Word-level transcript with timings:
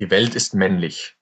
Die 0.00 0.10
Welt 0.10 0.34
ist 0.34 0.54
männlich. 0.54 1.18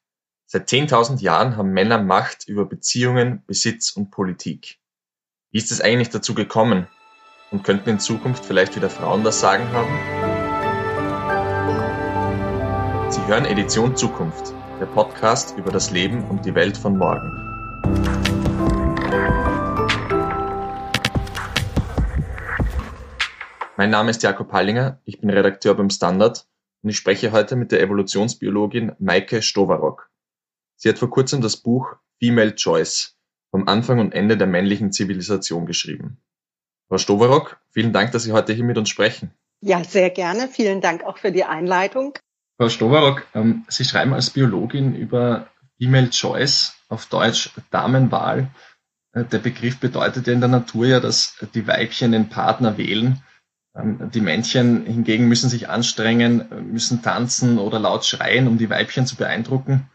Seit 0.47 0.69
10.000 0.69 1.21
Jahren 1.21 1.57
haben 1.57 1.71
Männer 1.71 2.01
Macht 2.01 2.47
über 2.47 2.65
Beziehungen, 2.65 3.43
Besitz 3.45 3.91
und 3.91 4.13
Politik. 4.13 4.79
Wie 5.51 5.59
ist 5.59 5.73
es 5.73 5.81
eigentlich 5.81 6.11
dazu 6.11 6.33
gekommen? 6.33 6.87
Und 7.51 7.65
könnten 7.65 7.91
in 7.91 7.99
Zukunft 7.99 8.45
vielleicht 8.45 8.77
wieder 8.77 8.89
Frauen 8.89 9.25
das 9.25 9.41
Sagen 9.41 9.69
haben? 9.73 9.91
Sie 13.11 13.27
hören 13.27 13.47
Edition 13.47 13.97
Zukunft, 13.97 14.55
der 14.79 14.87
Podcast 14.87 15.59
über 15.59 15.73
das 15.73 15.91
Leben 15.91 16.23
und 16.29 16.45
die 16.45 16.55
Welt 16.55 16.77
von 16.77 16.97
morgen. 16.97 17.33
Mein 23.77 23.91
Name 23.91 24.11
ist 24.11 24.23
Jakob 24.23 24.53
Hallinger, 24.53 25.01
ich 25.05 25.21
bin 25.21 25.31
Redakteur 25.31 25.75
beim 25.75 25.91
Standard 25.91 26.47
und 26.83 26.91
ich 26.91 26.97
spreche 26.97 27.33
heute 27.33 27.57
mit 27.57 27.73
der 27.73 27.81
Evolutionsbiologin 27.83 28.93
Maike 28.99 29.43
Stowarock. 29.43 30.11
Sie 30.77 30.89
hat 30.89 30.99
vor 30.99 31.11
kurzem 31.11 31.41
das 31.41 31.57
Buch 31.57 31.97
Female 32.19 32.55
Choice 32.55 33.17
vom 33.51 33.67
Anfang 33.67 33.99
und 33.99 34.13
Ende 34.13 34.37
der 34.37 34.47
männlichen 34.47 34.93
Zivilisation 34.93 35.67
geschrieben. 35.67 36.19
Frau 36.89 36.99
Stowarock, 36.99 37.61
vielen 37.71 37.93
Dank, 37.93 38.13
dass 38.13 38.25
Sie 38.25 38.33
heute 38.33 38.53
hier 38.53 38.65
mit 38.65 38.79
uns 38.79 38.89
sprechen. 38.89 39.33
Ja, 39.61 39.83
sehr 39.83 40.11
gerne. 40.11 40.49
Vielen 40.49 40.81
Dank 40.81 41.05
auch 41.05 41.19
für 41.19 41.33
die 41.33 41.45
Einleitung. 41.45 42.15
Frau 42.57 42.69
Stowarock, 42.69 43.27
ähm, 43.35 43.65
Sie 43.69 43.85
schreiben 43.85 44.15
als 44.15 44.31
Biologin 44.31 44.95
über 44.95 45.49
Female 45.79 46.11
Choice, 46.11 46.75
auf 46.89 47.07
Deutsch 47.07 47.51
Damenwahl. 47.71 48.51
Äh, 49.13 49.25
der 49.25 49.39
Begriff 49.39 49.79
bedeutet 49.79 50.27
ja 50.27 50.33
in 50.33 50.41
der 50.41 50.49
Natur 50.49 50.87
ja, 50.87 51.01
dass 51.01 51.37
die 51.55 51.67
Weibchen 51.67 52.13
den 52.13 52.29
Partner 52.29 52.79
wählen 52.79 53.23
die 53.81 54.21
Männchen 54.21 54.85
hingegen 54.87 55.29
müssen 55.29 55.49
sich 55.49 55.69
anstrengen, 55.69 56.73
müssen 56.73 57.03
tanzen 57.03 57.59
oder 57.59 57.79
laut 57.79 58.05
schreien, 58.05 58.49
um 58.49 58.59
die 58.59 58.71
Weibchen 58.71 59.07
zu 59.07 59.17
beeindrucken. 59.17 59.89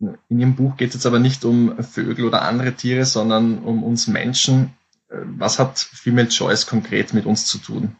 In 0.00 0.38
Ihrem 0.38 0.54
Buch 0.54 0.76
geht 0.76 0.90
es 0.90 0.94
jetzt 0.94 1.06
aber 1.06 1.18
nicht 1.18 1.44
um 1.44 1.82
Vögel 1.82 2.24
oder 2.24 2.42
andere 2.42 2.74
Tiere, 2.74 3.04
sondern 3.04 3.58
um 3.58 3.82
uns 3.82 4.06
Menschen. 4.06 4.76
Äh, 5.08 5.16
was 5.24 5.58
hat 5.58 5.78
Female 5.78 6.28
Choice 6.28 6.66
konkret 6.66 7.14
mit 7.14 7.26
uns 7.26 7.46
zu 7.46 7.58
tun? 7.58 7.96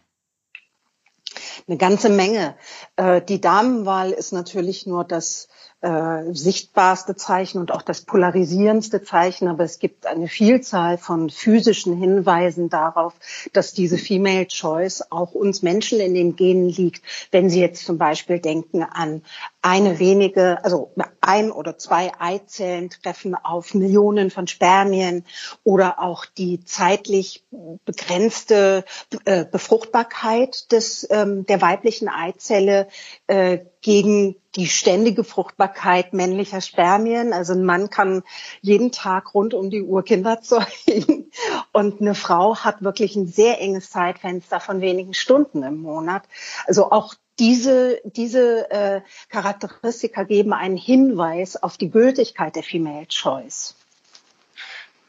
Eine 1.66 1.76
ganze 1.76 2.08
Menge. 2.08 2.56
Äh, 2.96 3.20
die 3.20 3.40
Damenwahl 3.40 4.12
ist 4.12 4.32
natürlich 4.32 4.86
nur 4.86 5.04
das 5.04 5.48
äh, 5.80 6.32
sichtbarste 6.32 7.14
Zeichen 7.14 7.58
und 7.58 7.72
auch 7.72 7.82
das 7.82 8.00
polarisierendste 8.00 9.02
Zeichen, 9.02 9.46
aber 9.46 9.62
es 9.62 9.78
gibt 9.78 10.06
eine 10.06 10.26
Vielzahl 10.26 10.98
von 10.98 11.30
physischen 11.30 11.96
Hinweisen 11.96 12.68
darauf, 12.68 13.14
dass 13.52 13.74
diese 13.74 13.96
Female 13.96 14.48
Choice 14.48 15.04
auch 15.10 15.32
uns 15.32 15.62
Menschen 15.62 16.00
in 16.00 16.14
den 16.14 16.34
Genen 16.34 16.68
liegt. 16.68 17.02
Wenn 17.30 17.48
Sie 17.48 17.60
jetzt 17.60 17.84
zum 17.84 17.96
Beispiel 17.96 18.40
denken 18.40 18.82
an 18.82 19.22
eine 19.60 19.98
wenige, 19.98 20.64
also 20.64 20.92
ein 21.20 21.50
oder 21.50 21.76
zwei 21.78 22.12
Eizellen 22.18 22.90
treffen 22.90 23.34
auf 23.34 23.74
Millionen 23.74 24.30
von 24.30 24.46
Spermien 24.46 25.24
oder 25.64 25.98
auch 25.98 26.26
die 26.26 26.62
zeitlich 26.64 27.44
begrenzte 27.84 28.84
äh, 29.24 29.44
Befruchtbarkeit 29.44 30.70
des, 30.70 31.06
ähm, 31.10 31.44
der 31.46 31.60
weiblichen 31.60 32.08
Eizelle 32.08 32.88
äh, 33.26 33.58
gegen 33.80 34.36
die 34.54 34.68
ständige 34.68 35.24
Fruchtbarkeit 35.24 36.14
männlicher 36.14 36.60
Spermien. 36.60 37.32
Also 37.32 37.52
ein 37.52 37.64
Mann 37.64 37.90
kann 37.90 38.22
jeden 38.60 38.92
Tag 38.92 39.34
rund 39.34 39.54
um 39.54 39.70
die 39.70 39.82
Uhr 39.82 40.04
Kinder 40.04 40.40
zeugen 40.42 41.30
und 41.72 42.00
eine 42.00 42.14
Frau 42.14 42.56
hat 42.56 42.82
wirklich 42.82 43.16
ein 43.16 43.26
sehr 43.26 43.60
enges 43.60 43.90
Zeitfenster 43.90 44.60
von 44.60 44.80
wenigen 44.80 45.14
Stunden 45.14 45.64
im 45.64 45.82
Monat. 45.82 46.22
Also 46.66 46.90
auch 46.90 47.14
diese, 47.38 48.00
diese 48.04 48.70
äh, 48.70 49.00
Charakteristika 49.28 50.24
geben 50.24 50.52
einen 50.52 50.76
Hinweis 50.76 51.56
auf 51.56 51.76
die 51.76 51.90
Gültigkeit 51.90 52.56
der 52.56 52.62
Female 52.62 53.06
Choice. 53.06 53.74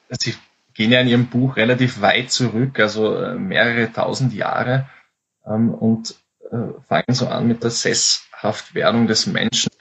Sie 0.10 0.36
gehen 0.74 0.92
ja 0.92 1.02
in 1.02 1.08
Ihrem 1.08 1.28
Buch 1.28 1.58
relativ 1.58 2.02
weit 2.02 2.32
zurück, 2.32 2.80
also 2.80 3.16
äh, 3.16 3.36
mehrere 3.36 3.92
tausend 3.92 4.34
Jahre 4.34 4.90
ähm, 5.46 5.74
und 5.74 6.16
äh, 6.52 6.58
fangen 6.88 7.14
so 7.14 7.28
an 7.28 7.48
mit 7.48 7.64
der 7.64 7.72
Sesshaftwerdung 7.72 9.08
des 9.08 9.28
Menschen. 9.28 9.72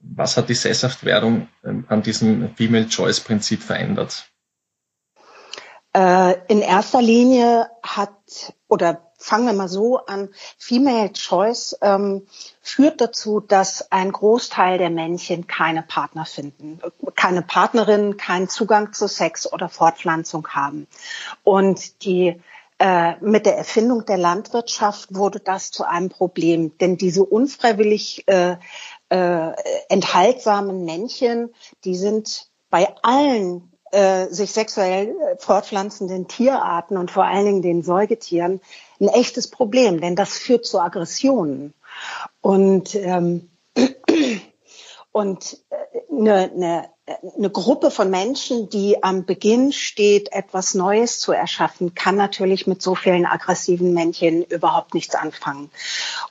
Was 0.00 0.36
hat 0.36 0.48
die 0.48 0.54
Sesshaftwerdung 0.54 1.48
ähm, 1.64 1.84
an 1.88 2.02
diesem 2.02 2.54
Female 2.54 2.88
Choice 2.88 3.20
Prinzip 3.20 3.62
verändert? 3.62 4.28
Äh, 5.94 6.36
in 6.48 6.60
erster 6.60 7.00
Linie 7.00 7.68
hat, 7.82 8.52
oder 8.68 9.03
fangen 9.18 9.46
wir 9.46 9.52
mal 9.52 9.68
so 9.68 9.98
an, 9.98 10.28
Female 10.58 11.12
Choice 11.12 11.76
ähm, 11.80 12.26
führt 12.60 13.00
dazu, 13.00 13.40
dass 13.40 13.90
ein 13.92 14.12
Großteil 14.12 14.78
der 14.78 14.90
Männchen 14.90 15.46
keine 15.46 15.82
Partner 15.82 16.24
finden, 16.24 16.80
keine 17.14 17.42
Partnerin, 17.42 18.16
keinen 18.16 18.48
Zugang 18.48 18.92
zu 18.92 19.08
Sex 19.08 19.50
oder 19.52 19.68
Fortpflanzung 19.68 20.48
haben. 20.48 20.86
Und 21.42 22.04
die 22.04 22.40
äh, 22.78 23.14
mit 23.20 23.46
der 23.46 23.56
Erfindung 23.56 24.04
der 24.04 24.18
Landwirtschaft 24.18 25.14
wurde 25.14 25.40
das 25.40 25.70
zu 25.70 25.84
einem 25.84 26.08
Problem, 26.08 26.76
denn 26.78 26.96
diese 26.96 27.24
unfreiwillig 27.24 28.24
äh, 28.26 28.56
äh, 29.10 29.52
enthaltsamen 29.88 30.84
Männchen, 30.84 31.54
die 31.84 31.94
sind 31.94 32.48
bei 32.70 32.92
allen 33.02 33.73
äh, 33.94 34.28
sich 34.28 34.52
sexuell 34.52 35.08
äh, 35.08 35.36
fortpflanzenden 35.38 36.28
Tierarten 36.28 36.96
und 36.96 37.10
vor 37.10 37.24
allen 37.24 37.44
Dingen 37.44 37.62
den 37.62 37.82
Säugetieren 37.82 38.60
ein 39.00 39.08
echtes 39.08 39.48
Problem, 39.48 40.00
denn 40.00 40.16
das 40.16 40.36
führt 40.36 40.66
zu 40.66 40.80
Aggressionen. 40.80 41.74
Und 42.40 42.94
ähm, 42.96 43.50
und 45.12 45.58
eine, 46.10 46.50
eine 46.52 46.93
eine 47.06 47.50
Gruppe 47.50 47.90
von 47.90 48.08
Menschen, 48.08 48.70
die 48.70 49.02
am 49.02 49.26
Beginn 49.26 49.72
steht, 49.72 50.32
etwas 50.32 50.72
Neues 50.72 51.20
zu 51.20 51.32
erschaffen, 51.32 51.94
kann 51.94 52.16
natürlich 52.16 52.66
mit 52.66 52.80
so 52.80 52.94
vielen 52.94 53.26
aggressiven 53.26 53.92
Männchen 53.92 54.42
überhaupt 54.42 54.94
nichts 54.94 55.14
anfangen. 55.14 55.70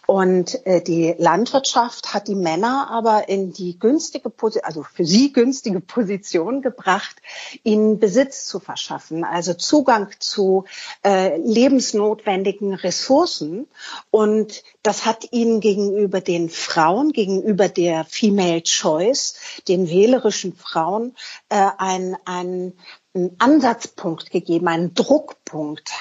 Und 0.07 0.65
äh, 0.65 0.81
die 0.81 1.13
Landwirtschaft 1.19 2.15
hat 2.15 2.27
die 2.27 2.35
Männer 2.35 2.89
aber 2.89 3.29
in 3.29 3.53
die 3.53 3.77
günstige, 3.77 4.31
also 4.63 4.83
für 4.83 5.05
sie 5.05 5.31
günstige 5.31 5.79
Position 5.79 6.63
gebracht, 6.63 7.17
ihnen 7.61 7.99
Besitz 7.99 8.47
zu 8.47 8.59
verschaffen, 8.59 9.23
also 9.23 9.53
Zugang 9.53 10.09
zu 10.17 10.65
äh, 11.05 11.37
lebensnotwendigen 11.37 12.73
Ressourcen. 12.73 13.67
Und 14.09 14.63
das 14.81 15.05
hat 15.05 15.31
ihnen 15.31 15.59
gegenüber 15.59 16.19
den 16.19 16.49
Frauen, 16.49 17.11
gegenüber 17.11 17.69
der 17.69 18.05
Female 18.05 18.63
Choice, 18.63 19.35
den 19.67 19.87
wählerischen 19.87 20.55
Frauen 20.63 21.15
äh, 21.49 21.69
ein, 21.77 22.17
ein, 22.25 22.73
einen 23.13 23.35
Ansatzpunkt 23.39 24.31
gegeben, 24.31 24.67
einen 24.67 24.93
Druckpunkt. 24.93 25.91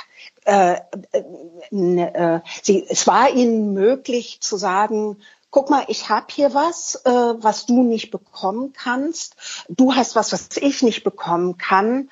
Äh, 0.45 0.81
äh, 1.13 1.23
äh, 1.71 2.41
sie, 2.63 2.87
es 2.89 3.07
war 3.07 3.31
ihnen 3.31 3.75
möglich 3.75 4.41
zu 4.41 4.57
sagen, 4.57 5.19
guck 5.51 5.71
mal, 5.71 5.85
ich 5.89 6.09
habe 6.09 6.27
hier 6.31 6.55
was, 6.55 6.97
äh, 7.05 7.11
was 7.11 7.67
du 7.67 7.83
nicht 7.83 8.11
bekommen 8.11 8.73
kannst. 8.73 9.37
Du 9.69 9.95
hast 9.95 10.17
was, 10.17 10.33
was 10.33 10.49
ich 10.57 10.83
nicht 10.83 11.05
bekommen 11.05 11.59
kann. 11.59 12.11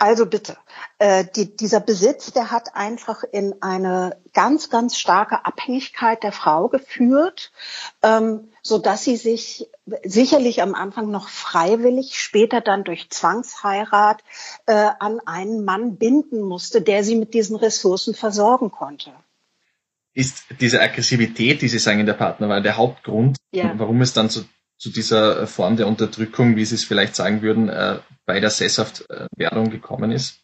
Also 0.00 0.26
bitte, 0.26 0.56
äh, 0.98 1.24
die, 1.24 1.56
dieser 1.56 1.80
Besitz, 1.80 2.32
der 2.32 2.52
hat 2.52 2.76
einfach 2.76 3.24
in 3.24 3.62
eine 3.62 4.16
ganz, 4.32 4.70
ganz 4.70 4.96
starke 4.96 5.44
Abhängigkeit 5.44 6.22
der 6.22 6.30
Frau 6.30 6.68
geführt, 6.68 7.50
ähm, 8.02 8.48
so 8.62 8.78
dass 8.78 9.04
sie 9.04 9.16
sich 9.16 9.68
sicherlich 10.04 10.62
am 10.62 10.74
Anfang 10.74 11.10
noch 11.10 11.28
freiwillig, 11.28 12.18
später 12.18 12.60
dann 12.60 12.84
durch 12.84 13.10
Zwangsheirat 13.10 14.22
äh, 14.66 14.90
an 14.98 15.20
einen 15.26 15.64
Mann 15.64 15.96
binden 15.96 16.42
musste, 16.42 16.82
der 16.82 17.04
sie 17.04 17.16
mit 17.16 17.34
diesen 17.34 17.56
Ressourcen 17.56 18.14
versorgen 18.14 18.70
konnte. 18.70 19.12
Ist 20.14 20.44
diese 20.60 20.80
Aggressivität, 20.80 21.62
die 21.62 21.68
Sie 21.68 21.78
sagen 21.78 22.00
in 22.00 22.06
der 22.06 22.14
Partnerwahl, 22.14 22.62
der 22.62 22.76
Hauptgrund, 22.76 23.36
ja. 23.52 23.72
warum 23.76 24.00
es 24.00 24.12
dann 24.12 24.30
zu, 24.30 24.44
zu 24.76 24.90
dieser 24.90 25.46
Form 25.46 25.76
der 25.76 25.86
Unterdrückung, 25.86 26.56
wie 26.56 26.64
Sie 26.64 26.74
es 26.74 26.84
vielleicht 26.84 27.14
sagen 27.14 27.40
würden, 27.40 27.68
äh, 27.68 28.00
bei 28.26 28.40
der 28.40 28.50
Sesshaftwerdung 28.50 29.70
gekommen 29.70 30.10
ist? 30.10 30.40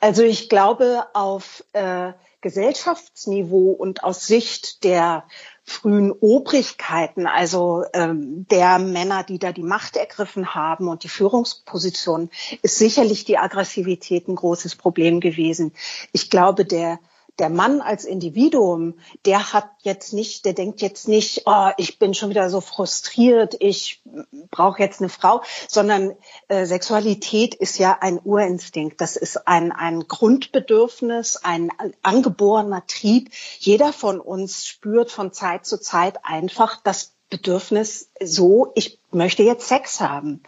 Also 0.00 0.22
ich 0.22 0.48
glaube, 0.48 1.06
auf 1.14 1.64
äh, 1.72 2.12
Gesellschaftsniveau 2.40 3.72
und 3.72 4.04
aus 4.04 4.26
Sicht 4.26 4.84
der 4.84 5.24
frühen 5.68 6.12
Obrigkeiten, 6.12 7.26
also 7.26 7.84
ähm, 7.92 8.46
der 8.50 8.78
Männer, 8.78 9.22
die 9.22 9.38
da 9.38 9.52
die 9.52 9.62
Macht 9.62 9.96
ergriffen 9.96 10.54
haben 10.54 10.88
und 10.88 11.04
die 11.04 11.08
Führungsposition, 11.08 12.30
ist 12.62 12.78
sicherlich 12.78 13.24
die 13.24 13.38
Aggressivität 13.38 14.28
ein 14.28 14.36
großes 14.36 14.76
Problem 14.76 15.20
gewesen. 15.20 15.72
Ich 16.12 16.30
glaube, 16.30 16.64
der 16.64 16.98
der 17.38 17.50
Mann 17.50 17.80
als 17.80 18.04
Individuum, 18.04 18.98
der 19.24 19.52
hat 19.52 19.70
jetzt 19.82 20.12
nicht, 20.12 20.44
der 20.44 20.52
denkt 20.52 20.80
jetzt 20.80 21.08
nicht, 21.08 21.42
oh, 21.46 21.70
ich 21.76 21.98
bin 21.98 22.14
schon 22.14 22.30
wieder 22.30 22.50
so 22.50 22.60
frustriert, 22.60 23.56
ich 23.60 24.02
brauche 24.50 24.82
jetzt 24.82 25.00
eine 25.00 25.08
Frau, 25.08 25.42
sondern 25.68 26.14
äh, 26.48 26.66
Sexualität 26.66 27.54
ist 27.54 27.78
ja 27.78 27.98
ein 28.00 28.20
Urinstinkt. 28.22 29.00
Das 29.00 29.16
ist 29.16 29.46
ein, 29.46 29.72
ein 29.72 30.08
Grundbedürfnis, 30.08 31.36
ein 31.36 31.70
angeborener 32.02 32.86
Trieb. 32.86 33.30
Jeder 33.58 33.92
von 33.92 34.20
uns 34.20 34.66
spürt 34.66 35.10
von 35.10 35.32
Zeit 35.32 35.66
zu 35.66 35.80
Zeit 35.80 36.24
einfach, 36.24 36.82
dass 36.82 37.17
Bedürfnis 37.30 38.10
so, 38.20 38.72
ich 38.74 38.98
möchte 39.10 39.42
jetzt 39.42 39.68
Sex 39.68 40.00
haben. 40.00 40.42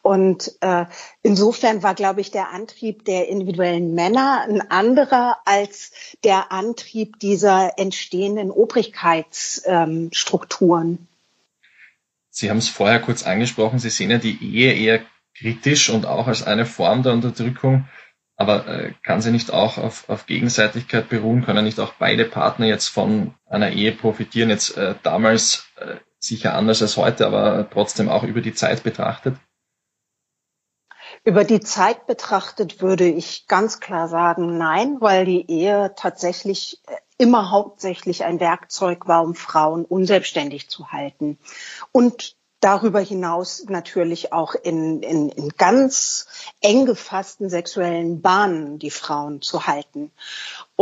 Und 0.00 0.52
äh, 0.60 0.86
insofern 1.22 1.82
war, 1.82 1.94
glaube 1.94 2.20
ich, 2.20 2.30
der 2.30 2.50
Antrieb 2.50 3.04
der 3.04 3.28
individuellen 3.28 3.94
Männer 3.94 4.46
ein 4.48 4.70
anderer 4.70 5.38
als 5.44 5.92
der 6.24 6.52
Antrieb 6.52 7.18
dieser 7.18 7.78
entstehenden 7.78 8.50
Obrigkeitsstrukturen. 8.50 10.90
Ähm, 10.90 11.08
Sie 12.34 12.48
haben 12.48 12.58
es 12.58 12.68
vorher 12.68 13.00
kurz 13.00 13.24
angesprochen, 13.24 13.78
Sie 13.78 13.90
sehen 13.90 14.10
ja 14.10 14.16
die 14.16 14.42
Ehe 14.42 14.72
eher 14.72 15.00
kritisch 15.36 15.90
und 15.90 16.06
auch 16.06 16.28
als 16.28 16.42
eine 16.42 16.64
Form 16.64 17.02
der 17.02 17.12
Unterdrückung. 17.12 17.88
Aber 18.36 18.66
äh, 18.66 18.94
kann 19.02 19.20
sie 19.20 19.30
nicht 19.30 19.52
auch 19.52 19.78
auf, 19.78 20.08
auf 20.08 20.26
Gegenseitigkeit 20.26 21.08
beruhen? 21.08 21.44
Können 21.44 21.64
nicht 21.64 21.78
auch 21.78 21.94
beide 21.98 22.24
Partner 22.24 22.66
jetzt 22.66 22.88
von 22.88 23.34
einer 23.46 23.70
Ehe 23.70 23.92
profitieren? 23.92 24.48
Jetzt 24.48 24.76
äh, 24.76 24.94
damals 25.02 25.66
äh, 25.76 25.96
sicher 26.22 26.54
anders 26.54 26.82
als 26.82 26.96
heute, 26.96 27.26
aber 27.26 27.68
trotzdem 27.70 28.08
auch 28.08 28.22
über 28.22 28.40
die 28.40 28.54
Zeit 28.54 28.82
betrachtet? 28.82 29.36
Über 31.24 31.44
die 31.44 31.60
Zeit 31.60 32.06
betrachtet 32.06 32.80
würde 32.80 33.04
ich 33.04 33.46
ganz 33.46 33.80
klar 33.80 34.08
sagen, 34.08 34.58
nein, 34.58 34.96
weil 35.00 35.24
die 35.24 35.48
Ehe 35.48 35.94
tatsächlich 35.96 36.80
äh, 36.86 36.96
immer 37.18 37.50
hauptsächlich 37.50 38.24
ein 38.24 38.40
Werkzeug 38.40 39.06
war, 39.06 39.22
um 39.22 39.34
Frauen 39.34 39.84
unselbstständig 39.84 40.68
zu 40.68 40.90
halten. 40.90 41.38
Und 41.92 42.36
darüber 42.62 43.00
hinaus 43.00 43.64
natürlich 43.68 44.32
auch 44.32 44.54
in, 44.54 45.02
in, 45.02 45.28
in 45.28 45.50
ganz 45.50 46.26
eng 46.60 46.86
gefassten 46.86 47.50
sexuellen 47.50 48.22
Bahnen 48.22 48.78
die 48.78 48.90
Frauen 48.90 49.42
zu 49.42 49.66
halten. 49.66 50.12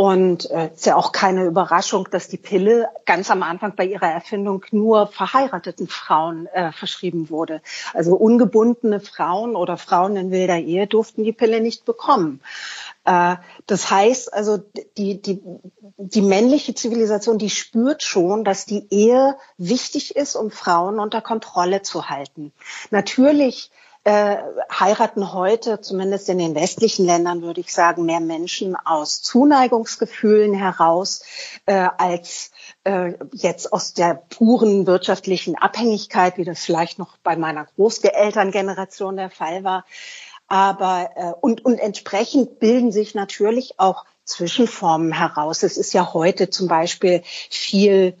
Und 0.01 0.45
es 0.45 0.49
äh, 0.49 0.69
ist 0.73 0.85
ja 0.87 0.95
auch 0.95 1.11
keine 1.11 1.45
Überraschung, 1.45 2.07
dass 2.09 2.27
die 2.27 2.37
Pille 2.37 2.89
ganz 3.05 3.29
am 3.29 3.43
Anfang 3.43 3.75
bei 3.75 3.85
ihrer 3.85 4.11
Erfindung 4.11 4.65
nur 4.71 5.05
verheirateten 5.05 5.87
Frauen 5.87 6.47
äh, 6.47 6.71
verschrieben 6.71 7.29
wurde. 7.29 7.61
Also 7.93 8.15
ungebundene 8.15 8.99
Frauen 8.99 9.55
oder 9.55 9.77
Frauen 9.77 10.15
in 10.15 10.31
wilder 10.31 10.57
Ehe 10.57 10.87
durften 10.87 11.23
die 11.23 11.33
Pille 11.33 11.61
nicht 11.61 11.85
bekommen. 11.85 12.41
Äh, 13.05 13.35
das 13.67 13.91
heißt 13.91 14.33
also, 14.33 14.57
die, 14.97 15.21
die, 15.21 15.39
die 15.97 16.23
männliche 16.23 16.73
Zivilisation, 16.73 17.37
die 17.37 17.51
spürt 17.51 18.01
schon, 18.01 18.43
dass 18.43 18.65
die 18.65 18.87
Ehe 18.89 19.37
wichtig 19.59 20.15
ist, 20.15 20.35
um 20.35 20.49
Frauen 20.49 20.99
unter 20.99 21.21
Kontrolle 21.21 21.83
zu 21.83 22.09
halten. 22.09 22.53
Natürlich 22.89 23.69
äh, 24.03 24.37
heiraten 24.71 25.31
heute, 25.31 25.79
zumindest 25.81 26.27
in 26.29 26.39
den 26.39 26.55
westlichen 26.55 27.05
Ländern, 27.05 27.43
würde 27.43 27.61
ich 27.61 27.71
sagen, 27.71 28.05
mehr 28.05 28.19
Menschen 28.19 28.75
aus 28.75 29.21
Zuneigungsgefühlen 29.21 30.53
heraus 30.53 31.23
äh, 31.67 31.87
als 31.97 32.51
äh, 32.83 33.13
jetzt 33.31 33.71
aus 33.71 33.93
der 33.93 34.15
puren 34.15 34.87
wirtschaftlichen 34.87 35.55
Abhängigkeit, 35.55 36.37
wie 36.37 36.45
das 36.45 36.63
vielleicht 36.63 36.97
noch 36.97 37.17
bei 37.17 37.35
meiner 37.35 37.65
Großelterngeneration 37.65 39.17
der 39.17 39.29
Fall 39.29 39.63
war. 39.63 39.85
Aber 40.47 41.11
äh, 41.15 41.33
und, 41.39 41.63
und 41.63 41.77
entsprechend 41.77 42.59
bilden 42.59 42.91
sich 42.91 43.13
natürlich 43.13 43.79
auch 43.79 44.05
Zwischenformen 44.25 45.11
heraus. 45.11 45.63
Es 45.63 45.77
ist 45.77 45.93
ja 45.93 46.13
heute 46.13 46.49
zum 46.49 46.67
Beispiel 46.67 47.21
viel 47.23 48.17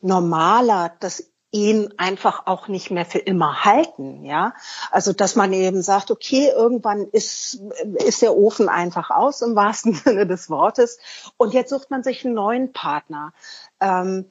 normaler, 0.00 0.92
dass 1.00 1.30
Ehen 1.50 1.94
einfach 1.98 2.46
auch 2.46 2.68
nicht 2.68 2.90
mehr 2.90 3.06
für 3.06 3.18
immer 3.18 3.64
halten, 3.64 4.24
ja. 4.24 4.54
Also, 4.90 5.12
dass 5.12 5.34
man 5.34 5.52
eben 5.52 5.82
sagt, 5.82 6.10
okay, 6.10 6.50
irgendwann 6.54 7.08
ist, 7.08 7.60
ist 8.04 8.22
der 8.22 8.36
Ofen 8.36 8.68
einfach 8.68 9.10
aus 9.10 9.42
im 9.42 9.56
wahrsten 9.56 9.94
Sinne 10.04 10.26
des 10.26 10.50
Wortes 10.50 10.98
und 11.36 11.54
jetzt 11.54 11.70
sucht 11.70 11.90
man 11.90 12.02
sich 12.02 12.24
einen 12.24 12.34
neuen 12.34 12.72
Partner. 12.72 13.32
Ähm, 13.80 14.26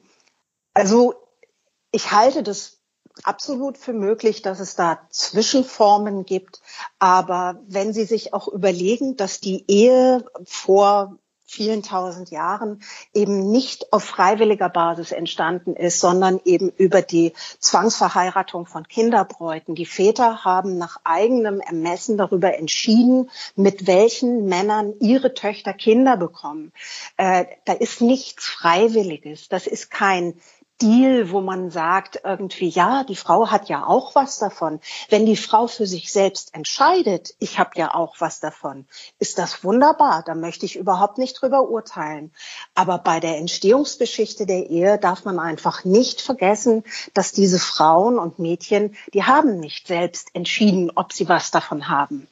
also, 0.74 1.14
ich 1.90 2.12
halte 2.12 2.42
das 2.42 2.78
absolut 3.24 3.78
für 3.78 3.92
möglich, 3.92 4.42
dass 4.42 4.60
es 4.60 4.76
da 4.76 5.00
Zwischenformen 5.10 6.24
gibt. 6.24 6.60
Aber 6.98 7.60
wenn 7.66 7.92
Sie 7.92 8.04
sich 8.04 8.34
auch 8.34 8.48
überlegen, 8.48 9.16
dass 9.16 9.40
die 9.40 9.64
Ehe 9.68 10.24
vor 10.44 11.18
vielen 11.50 11.82
tausend 11.82 12.30
Jahren 12.30 12.82
eben 13.14 13.50
nicht 13.50 13.92
auf 13.92 14.04
freiwilliger 14.04 14.68
Basis 14.68 15.12
entstanden 15.12 15.74
ist, 15.74 15.98
sondern 15.98 16.40
eben 16.44 16.68
über 16.76 17.00
die 17.00 17.32
Zwangsverheiratung 17.58 18.66
von 18.66 18.86
Kinderbräuten. 18.86 19.74
Die 19.74 19.86
Väter 19.86 20.44
haben 20.44 20.76
nach 20.76 21.00
eigenem 21.04 21.60
Ermessen 21.60 22.18
darüber 22.18 22.56
entschieden, 22.58 23.30
mit 23.56 23.86
welchen 23.86 24.44
Männern 24.44 24.92
ihre 25.00 25.32
Töchter 25.32 25.72
Kinder 25.72 26.18
bekommen. 26.18 26.72
Äh, 27.16 27.46
da 27.64 27.72
ist 27.72 28.02
nichts 28.02 28.44
Freiwilliges. 28.44 29.48
Das 29.48 29.66
ist 29.66 29.90
kein 29.90 30.34
Deal, 30.80 31.30
wo 31.30 31.40
man 31.40 31.70
sagt 31.70 32.20
irgendwie, 32.24 32.68
ja, 32.68 33.04
die 33.04 33.16
Frau 33.16 33.50
hat 33.50 33.68
ja 33.68 33.84
auch 33.84 34.14
was 34.14 34.38
davon. 34.38 34.80
Wenn 35.08 35.26
die 35.26 35.36
Frau 35.36 35.66
für 35.66 35.86
sich 35.86 36.12
selbst 36.12 36.54
entscheidet, 36.54 37.34
ich 37.38 37.58
habe 37.58 37.70
ja 37.74 37.94
auch 37.94 38.16
was 38.20 38.40
davon, 38.40 38.86
ist 39.18 39.38
das 39.38 39.64
wunderbar. 39.64 40.22
Da 40.24 40.34
möchte 40.34 40.66
ich 40.66 40.76
überhaupt 40.76 41.18
nicht 41.18 41.40
drüber 41.40 41.68
urteilen. 41.68 42.32
Aber 42.74 42.98
bei 42.98 43.18
der 43.18 43.38
Entstehungsgeschichte 43.38 44.46
der 44.46 44.70
Ehe 44.70 44.98
darf 44.98 45.24
man 45.24 45.38
einfach 45.38 45.84
nicht 45.84 46.20
vergessen, 46.20 46.84
dass 47.12 47.32
diese 47.32 47.58
Frauen 47.58 48.18
und 48.18 48.38
Mädchen, 48.38 48.96
die 49.14 49.24
haben 49.24 49.58
nicht 49.58 49.88
selbst 49.88 50.28
entschieden, 50.34 50.92
ob 50.94 51.12
sie 51.12 51.28
was 51.28 51.50
davon 51.50 51.88
haben. 51.88 52.28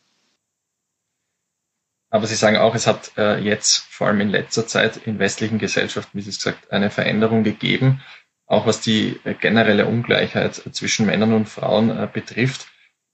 Aber 2.09 2.27
Sie 2.29 2.37
sagen 2.37 2.57
auch, 2.57 2.75
es 2.75 2.87
hat 2.87 3.13
äh, 3.19 3.41
jetzt 3.41 3.79
vor 3.79 4.07
allem 4.07 4.21
in 4.21 4.29
letzter 4.29 4.67
Zeit 4.67 4.97
in 4.97 5.19
westlichen 5.19 5.59
Gesellschaften, 5.59 6.17
wie 6.17 6.23
Sie 6.23 6.31
es 6.31 6.37
gesagt, 6.37 6.71
eine 6.71 6.89
Veränderung 6.89 7.43
gegeben 7.43 8.01
auch 8.47 8.67
was 8.67 8.81
die 8.81 9.21
äh, 9.25 9.35
generelle 9.35 9.87
Ungleichheit 9.87 10.55
zwischen 10.73 11.07
Männern 11.07 11.33
und 11.33 11.49
Frauen 11.49 11.91
äh, 11.91 12.09
betrifft. 12.11 12.69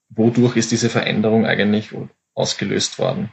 Wodurch 0.08 0.56
ist 0.56 0.70
diese 0.70 0.90
Veränderung 0.90 1.46
eigentlich 1.46 1.90
ausgelöst 2.34 2.98
worden? 2.98 3.30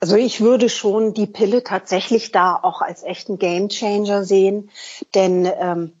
Also 0.00 0.16
ich 0.16 0.40
würde 0.40 0.68
schon 0.68 1.14
die 1.14 1.26
Pille 1.26 1.62
tatsächlich 1.62 2.32
da 2.32 2.58
auch 2.60 2.82
als 2.82 3.02
echten 3.02 3.38
Gamechanger 3.38 4.24
sehen, 4.24 4.70
denn 5.14 5.46
ähm, 5.46 5.92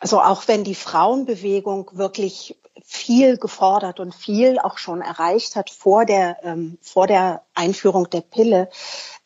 also 0.00 0.20
auch 0.20 0.48
wenn 0.48 0.64
die 0.64 0.74
Frauenbewegung 0.74 1.90
wirklich 1.94 2.56
viel 2.82 3.36
gefordert 3.36 4.00
und 4.00 4.14
viel 4.14 4.58
auch 4.58 4.78
schon 4.78 5.00
erreicht 5.00 5.56
hat 5.56 5.70
vor 5.70 6.04
der 6.04 6.38
ähm, 6.42 6.78
vor 6.82 7.06
der 7.06 7.42
Einführung 7.54 8.10
der 8.10 8.20
Pille, 8.20 8.68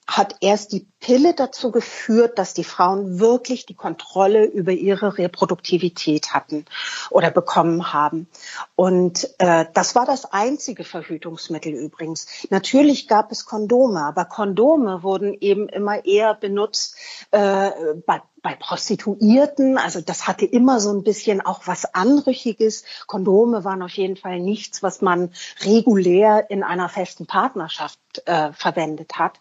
hat 0.08 0.36
erst 0.40 0.72
die 0.72 0.86
Pille 1.00 1.34
dazu 1.34 1.70
geführt, 1.70 2.38
dass 2.38 2.54
die 2.54 2.64
Frauen 2.64 3.20
wirklich 3.20 3.66
die 3.66 3.74
Kontrolle 3.74 4.46
über 4.46 4.72
ihre 4.72 5.18
Reproduktivität 5.18 6.32
hatten 6.32 6.64
oder 7.10 7.30
bekommen 7.30 7.92
haben. 7.92 8.26
Und 8.74 9.28
äh, 9.38 9.66
das 9.74 9.94
war 9.94 10.06
das 10.06 10.32
einzige 10.32 10.82
Verhütungsmittel 10.82 11.74
übrigens. 11.74 12.26
Natürlich 12.48 13.06
gab 13.06 13.30
es 13.30 13.44
Kondome, 13.44 14.00
aber 14.00 14.24
Kondome 14.24 15.02
wurden 15.02 15.36
eben 15.40 15.68
immer 15.68 16.04
eher 16.06 16.34
benutzt 16.34 16.96
äh, 17.30 17.70
bei, 18.06 18.22
bei 18.42 18.56
Prostituierten. 18.56 19.76
Also 19.76 20.00
das 20.00 20.26
hatte 20.26 20.46
immer 20.46 20.80
so 20.80 20.90
ein 20.90 21.04
bisschen 21.04 21.42
auch 21.42 21.66
was 21.66 21.94
Anrüchiges. 21.94 22.84
Kondome 23.06 23.62
waren 23.62 23.82
auf 23.82 23.92
jeden 23.92 24.16
Fall 24.16 24.40
nichts, 24.40 24.82
was 24.82 25.02
man 25.02 25.32
regulär 25.64 26.50
in 26.50 26.62
einer 26.62 26.88
festen 26.88 27.26
Partnerschaft 27.26 28.00
äh, 28.24 28.52
verwendet 28.54 29.18
hat. 29.18 29.38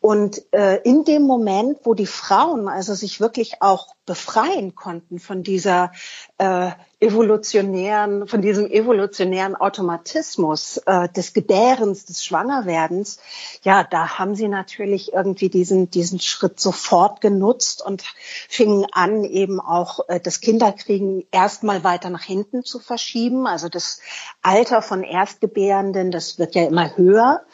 Und 0.00 0.42
äh, 0.52 0.76
in 0.82 1.04
dem 1.04 1.22
Moment, 1.22 1.80
wo 1.84 1.92
die 1.92 2.06
Frauen 2.06 2.68
also 2.68 2.94
sich 2.94 3.20
wirklich 3.20 3.60
auch 3.60 3.94
befreien 4.06 4.74
konnten 4.74 5.18
von 5.18 5.42
dieser 5.42 5.92
äh, 6.38 6.70
evolutionären, 7.00 8.26
von 8.26 8.42
diesem 8.42 8.70
evolutionären 8.70 9.56
Automatismus 9.56 10.78
äh, 10.86 11.08
des 11.10 11.32
Gebärens, 11.32 12.06
des 12.06 12.24
Schwangerwerdens, 12.24 13.20
ja, 13.62 13.84
da 13.84 14.18
haben 14.18 14.34
sie 14.34 14.48
natürlich 14.48 15.12
irgendwie 15.12 15.48
diesen 15.48 15.90
diesen 15.90 16.18
Schritt 16.18 16.60
sofort 16.60 17.20
genutzt 17.20 17.82
und 17.84 18.02
fingen 18.48 18.86
an, 18.92 19.24
eben 19.24 19.60
auch 19.60 20.08
äh, 20.08 20.18
das 20.18 20.40
Kinderkriegen 20.40 21.24
erstmal 21.30 21.84
weiter 21.84 22.10
nach 22.10 22.24
hinten 22.24 22.64
zu 22.64 22.80
verschieben. 22.80 23.46
Also 23.46 23.68
das 23.68 24.00
Alter 24.42 24.82
von 24.82 25.02
Erstgebärenden, 25.02 26.10
das 26.10 26.38
wird 26.38 26.54
ja 26.54 26.64
immer 26.64 26.96
höher. 26.96 27.44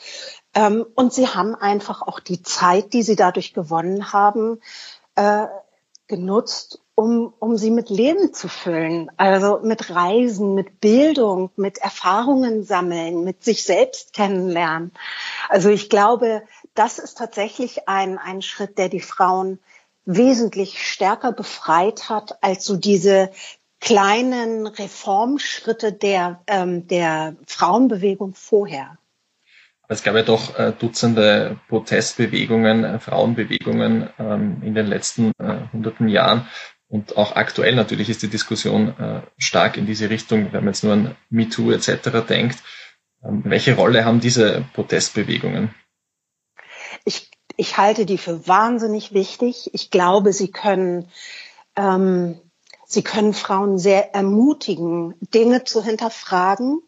Ähm, 0.57 0.87
und 0.95 1.13
sie 1.13 1.29
haben 1.29 1.55
einfach 1.55 2.01
auch 2.01 2.19
die 2.19 2.43
Zeit, 2.43 2.95
die 2.95 3.03
sie 3.03 3.15
dadurch 3.15 3.53
gewonnen 3.53 4.13
haben, 4.15 4.61
äh, 5.15 5.47
genutzt, 6.09 6.81
um, 6.95 7.35
um 7.39 7.59
sie 7.59 7.71
mit 7.71 7.91
Leben 7.91 8.33
zu 8.33 8.49
füllen. 8.49 9.11
Also 9.19 9.61
mit 9.63 9.91
Reisen, 9.91 10.55
mit 10.55 10.81
Bildung, 10.81 11.51
mit 11.57 11.77
Erfahrungen 11.77 12.65
sammeln, 12.65 13.23
mit 13.23 13.45
sich 13.45 13.65
selbst 13.65 14.15
kennenlernen. 14.15 14.93
Also 15.51 15.69
ich 15.69 15.91
glaube, 15.91 16.43
das 16.75 16.99
ist 16.99 17.19
tatsächlich 17.19 17.87
ein, 17.87 18.17
ein 18.17 18.41
Schritt, 18.41 18.79
der 18.79 18.89
die 18.89 19.01
Frauen 19.01 19.59
wesentlich 20.07 20.83
stärker 20.91 21.33
befreit 21.33 22.09
hat 22.09 22.43
als 22.43 22.65
so 22.65 22.77
diese 22.77 23.31
kleinen 23.81 24.67
Reformschritte 24.67 25.93
der, 25.93 26.41
ähm, 26.47 26.87
der 26.89 27.37
Frauenbewegung 27.47 28.33
vorher. 28.35 28.97
Es 29.89 30.03
gab 30.03 30.15
ja 30.15 30.23
doch 30.23 30.59
äh, 30.59 30.73
Dutzende 30.79 31.59
Protestbewegungen, 31.69 32.85
äh, 32.85 32.99
Frauenbewegungen 32.99 34.11
ähm, 34.19 34.63
in 34.63 34.75
den 34.75 34.87
letzten 34.87 35.33
äh, 35.39 35.59
hunderten 35.73 36.09
Jahren. 36.09 36.49
Und 36.89 37.17
auch 37.17 37.35
aktuell 37.35 37.75
natürlich 37.75 38.09
ist 38.11 38.23
die 38.23 38.29
Diskussion 38.29 38.99
äh, 38.99 39.21
stark 39.39 39.77
in 39.77 39.87
diese 39.87 40.11
Richtung, 40.11 40.53
wenn 40.53 40.65
man 40.65 40.75
jetzt 40.75 40.85
nur 40.85 40.93
an 40.93 41.17
MeToo 41.31 41.73
etc. 41.73 42.27
denkt. 42.29 42.59
Ähm, 43.25 43.43
welche 43.45 43.75
Rolle 43.75 44.05
haben 44.05 44.21
diese 44.21 44.65
Protestbewegungen? 44.75 45.75
Ich, 47.05 47.31
ich 47.57 47.77
halte 47.77 48.07
die 48.07 48.19
für 48.19 48.47
wahnsinnig 48.47 49.13
wichtig. 49.13 49.71
Ich 49.73 49.91
glaube, 49.91 50.33
sie 50.33 50.51
können, 50.51 51.09
ähm, 51.77 52.41
sie 52.87 53.03
können 53.03 53.35
Frauen 53.35 53.79
sehr 53.79 54.15
ermutigen, 54.15 55.15
Dinge 55.21 55.65
zu 55.65 55.83
hinterfragen. 55.83 56.83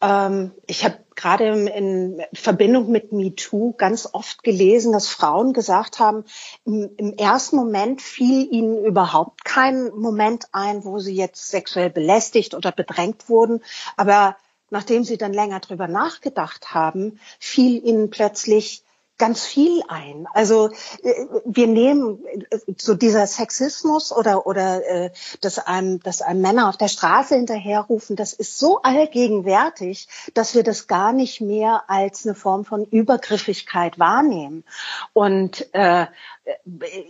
Ähm, 0.00 0.52
ich 0.66 0.84
habe 0.84 0.98
gerade 1.14 1.46
in 1.46 2.22
Verbindung 2.34 2.90
mit 2.90 3.12
MeToo 3.12 3.72
ganz 3.72 4.08
oft 4.12 4.42
gelesen, 4.42 4.92
dass 4.92 5.08
Frauen 5.08 5.54
gesagt 5.54 5.98
haben, 5.98 6.24
im, 6.64 6.90
im, 6.96 7.14
ersten 7.14 7.56
Moment 7.56 8.02
fiel 8.02 8.46
ihnen 8.52 8.84
überhaupt 8.84 9.44
kein 9.44 9.90
Moment 9.94 10.48
ein, 10.52 10.84
wo 10.84 10.98
sie 10.98 11.14
jetzt 11.14 11.48
sexuell 11.48 11.90
belästigt 11.90 12.54
oder 12.54 12.70
bedrängt 12.70 13.28
wurden. 13.30 13.62
Aber 13.96 14.36
nachdem 14.68 15.04
sie 15.04 15.16
dann 15.16 15.32
länger 15.32 15.60
drüber 15.60 15.88
nachgedacht 15.88 16.74
haben, 16.74 17.18
fiel 17.38 17.82
ihnen 17.84 18.10
plötzlich 18.10 18.84
ganz 19.18 19.44
viel 19.44 19.82
ein. 19.88 20.26
Also 20.34 20.70
äh, 21.02 21.26
wir 21.44 21.66
nehmen 21.66 22.24
äh, 22.24 22.58
so 22.76 22.94
dieser 22.94 23.26
Sexismus 23.26 24.12
oder 24.12 24.46
oder 24.46 24.86
äh, 24.86 25.10
dass 25.40 25.58
einem 25.58 26.00
dass 26.00 26.22
einem 26.22 26.42
Männer 26.42 26.68
auf 26.68 26.76
der 26.76 26.88
Straße 26.88 27.34
hinterherrufen, 27.34 28.16
das 28.16 28.32
ist 28.32 28.58
so 28.58 28.82
allgegenwärtig, 28.82 30.08
dass 30.34 30.54
wir 30.54 30.62
das 30.62 30.86
gar 30.86 31.12
nicht 31.12 31.40
mehr 31.40 31.84
als 31.88 32.26
eine 32.26 32.34
Form 32.34 32.64
von 32.64 32.84
Übergriffigkeit 32.84 33.98
wahrnehmen 33.98 34.64
und 35.12 35.72
äh, 35.74 36.06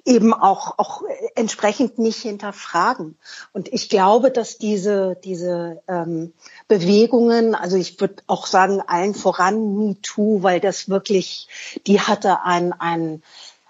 eben 0.04 0.32
auch 0.32 0.78
auch 0.78 1.02
entsprechend 1.34 1.98
nicht 1.98 2.22
hinterfragen. 2.22 3.18
Und 3.52 3.72
ich 3.72 3.88
glaube, 3.88 4.30
dass 4.30 4.58
diese 4.58 5.16
diese 5.24 5.82
ähm, 5.88 6.32
Bewegungen, 6.68 7.56
also 7.56 7.76
ich 7.76 8.00
würde 8.00 8.22
auch 8.28 8.46
sagen 8.46 8.80
allen 8.86 9.14
voran 9.14 9.76
MeToo, 9.76 10.44
weil 10.44 10.60
das 10.60 10.88
wirklich 10.88 11.48
die 11.86 11.96
die 11.96 12.02
hatte 12.02 12.42
ein, 12.42 12.74
ein, 12.74 13.22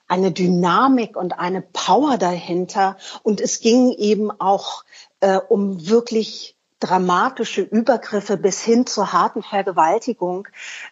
eine 0.08 0.32
Dynamik 0.32 1.16
und 1.16 1.38
eine 1.38 1.62
Power 1.62 2.18
dahinter. 2.18 2.96
Und 3.22 3.40
es 3.40 3.60
ging 3.60 3.92
eben 3.92 4.32
auch 4.32 4.84
äh, 5.20 5.36
um 5.36 5.88
wirklich 5.88 6.56
dramatische 6.80 7.62
Übergriffe 7.62 8.36
bis 8.36 8.60
hin 8.62 8.84
zur 8.84 9.12
harten 9.12 9.44
Vergewaltigung. 9.44 10.48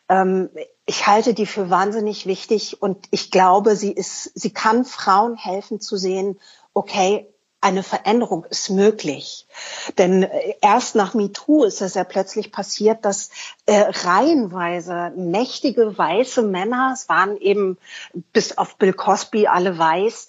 Ähm, 0.09 0.49
ich 0.87 1.07
halte 1.07 1.35
die 1.35 1.47
für 1.47 1.71
wahnsinnig 1.71 2.27
wichtig 2.27 2.83
und 2.83 3.07
ich 3.11 3.31
glaube, 3.31 3.77
sie 3.77 3.93
ist, 3.93 4.31
sie 4.35 4.53
kann 4.53 4.85
Frauen 4.85 5.37
helfen 5.37 5.81
zu 5.81 5.97
sehen, 5.97 6.39
okay, 6.75 7.27
eine 7.65 7.83
Veränderung 7.83 8.45
ist 8.45 8.69
möglich. 8.69 9.47
Denn 9.97 10.25
äh, 10.25 10.55
erst 10.61 10.97
nach 10.97 11.15
MeToo 11.15 11.65
ist 11.65 11.81
es 11.81 11.95
ja 11.95 12.05
plötzlich 12.05 12.53
passiert, 12.53 13.07
dass 13.07 13.31
äh, 13.65 13.87
reihenweise 13.89 15.13
mächtige 15.17 15.97
weiße 15.97 16.43
Männer, 16.43 16.91
es 16.93 17.09
waren 17.09 17.39
eben 17.39 17.79
bis 18.35 18.59
auf 18.59 18.77
Bill 18.77 18.93
Cosby 18.93 19.47
alle 19.47 19.79
weiß, 19.79 20.29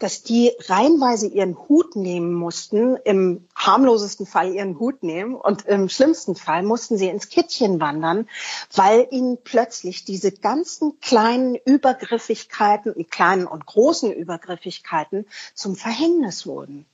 dass 0.00 0.24
die 0.24 0.50
reihenweise 0.66 1.28
ihren 1.28 1.56
Hut 1.56 1.94
nehmen 1.94 2.34
mussten, 2.34 2.96
im 2.96 3.46
harmlosesten 3.54 4.26
Fall 4.26 4.52
ihren 4.52 4.80
Hut 4.80 5.04
nehmen 5.04 5.36
und 5.36 5.64
im 5.66 5.88
schlimmsten 5.88 6.34
Fall 6.34 6.64
mussten 6.64 6.98
sie 6.98 7.08
ins 7.08 7.28
Kittchen 7.28 7.78
wandern, 7.78 8.28
weil 8.74 9.06
ihnen 9.12 9.38
plötzlich 9.44 10.04
diese 10.04 10.32
ganzen 10.32 10.98
kleinen 10.98 11.54
Übergriffigkeiten, 11.54 13.06
kleinen 13.08 13.46
und 13.46 13.64
großen 13.64 14.12
Übergriffigkeiten 14.12 15.24
zum 15.54 15.76
Verhängnis 15.76 16.48
wurden. 16.48 16.84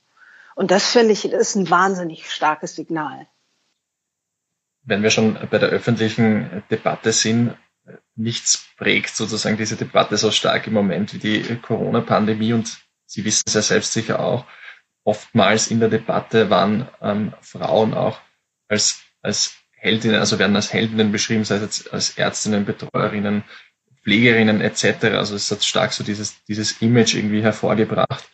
Und 0.53 0.69
das 0.69 0.85
finde 0.85 1.13
ich 1.13 1.25
ist 1.25 1.55
ein 1.55 1.69
wahnsinnig 1.71 2.29
starkes 2.29 2.75
Signal. 2.75 3.25
Wenn 4.83 5.01
wir 5.01 5.09
schon 5.09 5.39
bei 5.49 5.57
der 5.57 5.69
öffentlichen 5.69 6.63
Debatte 6.69 7.11
sind, 7.11 7.55
nichts 8.15 8.67
prägt 8.77 9.15
sozusagen 9.15 9.57
diese 9.57 9.75
Debatte 9.75 10.17
so 10.17 10.31
stark 10.31 10.67
im 10.67 10.73
Moment 10.73 11.13
wie 11.13 11.19
die 11.19 11.55
Corona-Pandemie 11.57 12.53
und 12.53 12.81
Sie 13.11 13.25
wissen 13.25 13.43
es 13.47 13.55
ja 13.55 13.61
selbst 13.61 13.91
sicher 13.91 14.21
auch, 14.21 14.45
oftmals 15.03 15.67
in 15.67 15.81
der 15.81 15.89
Debatte 15.89 16.49
waren 16.49 16.87
ähm, 17.01 17.33
Frauen 17.41 17.93
auch 17.93 18.21
als, 18.69 19.01
als 19.21 19.55
Heldinnen, 19.71 20.19
also 20.19 20.39
werden 20.39 20.55
als 20.55 20.71
Heldinnen 20.71 21.11
beschrieben, 21.11 21.43
sei 21.43 21.57
es 21.57 21.89
als 21.89 22.17
Ärztinnen, 22.17 22.63
Betreuerinnen, 22.63 23.43
Pflegerinnen 24.03 24.61
etc. 24.61 25.03
Also 25.15 25.35
es 25.35 25.51
hat 25.51 25.63
stark 25.63 25.91
so 25.91 26.05
dieses, 26.05 26.41
dieses 26.45 26.81
Image 26.81 27.15
irgendwie 27.15 27.43
hervorgebracht. 27.43 28.29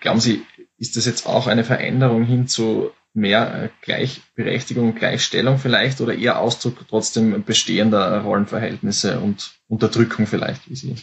Glauben 0.00 0.20
Sie, 0.20 0.44
ist 0.76 0.96
das 0.96 1.06
jetzt 1.06 1.26
auch 1.26 1.46
eine 1.46 1.64
Veränderung 1.64 2.24
hin 2.24 2.46
zu 2.46 2.92
mehr 3.14 3.64
äh, 3.64 3.68
Gleichberechtigung, 3.82 4.94
Gleichstellung 4.94 5.58
vielleicht 5.58 6.00
oder 6.00 6.14
eher 6.14 6.38
Ausdruck 6.38 6.86
trotzdem 6.88 7.44
bestehender 7.44 8.20
Rollenverhältnisse 8.20 9.20
und 9.20 9.54
Unterdrückung 9.68 10.26
vielleicht, 10.26 10.68
wie 10.68 10.74
Sie 10.74 10.96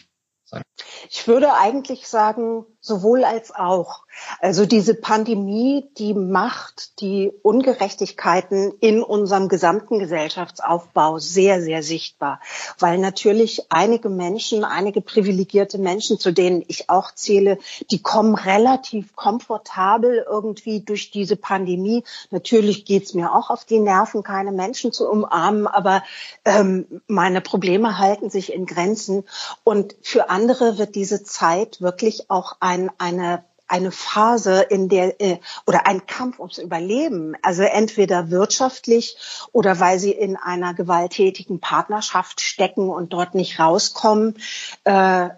sagen? 0.44 0.64
Ich 1.10 1.28
würde 1.28 1.54
eigentlich 1.54 2.08
sagen, 2.08 2.66
sowohl 2.82 3.24
als 3.24 3.54
auch. 3.54 4.02
Also 4.40 4.66
diese 4.66 4.96
Pandemie, 4.96 5.88
die 5.98 6.14
macht 6.14 7.00
die 7.00 7.32
Ungerechtigkeiten 7.44 8.74
in 8.82 9.04
unserem 9.04 9.48
gesamten 9.48 10.00
Gesellschaftsaufbau 10.00 11.20
sehr, 11.20 11.62
sehr 11.62 11.84
sichtbar, 11.84 12.42
weil 12.80 12.98
natürlich 12.98 13.72
einige 13.72 14.10
Menschen, 14.10 14.64
einige 14.64 15.02
privilegierte 15.02 15.78
Menschen, 15.78 16.20
zu 16.20 16.32
denen 16.34 16.64
ich 16.68 16.90
auch 16.90 17.12
zähle, 17.14 17.60
die 17.92 18.02
kommen 18.02 18.36
relativ 18.36 19.16
komfortabel 19.16 20.26
irgendwie 20.28 20.82
durch 20.82 21.12
diese 21.12 21.36
Pandemie. 21.36 22.04
Natürlich 22.32 22.86
geht's 22.86 23.14
mir 23.14 23.34
auch 23.34 23.50
auf 23.50 23.64
die 23.64 23.80
Nerven, 23.80 24.24
keine 24.24 24.52
Menschen 24.52 24.92
zu 24.92 25.10
umarmen, 25.10 25.68
aber 25.68 26.04
ähm, 26.46 27.02
meine 27.08 27.42
Probleme 27.42 28.00
halten 28.00 28.30
sich 28.30 28.52
in 28.52 28.66
Grenzen. 28.66 29.24
Und 29.64 29.96
für 30.02 30.30
andere 30.30 30.78
wird 30.78 30.96
diese 30.96 31.24
Zeit 31.24 31.80
wirklich 31.82 32.30
auch 32.30 32.58
ein, 32.60 32.71
eine 32.98 33.44
eine 33.72 33.92
Phase, 33.92 34.62
in 34.62 34.90
der 34.90 35.22
äh, 35.22 35.40
oder 35.66 35.88
ein 35.88 36.06
Kampf 36.06 36.40
ums 36.40 36.58
Überleben, 36.58 37.36
also 37.42 37.64
entweder 37.64 38.30
wirtschaftlich 38.30 39.16
oder 39.54 39.80
weil 39.80 39.98
sie 39.98 40.12
in 40.12 40.36
einer 40.36 40.74
gewalttätigen 40.74 41.62
Partnerschaft 41.62 42.42
stecken 42.42 42.90
und 42.90 43.14
dort 43.14 43.34
nicht 43.34 43.60
rauskommen, 43.60 44.36
äh, 44.84 45.30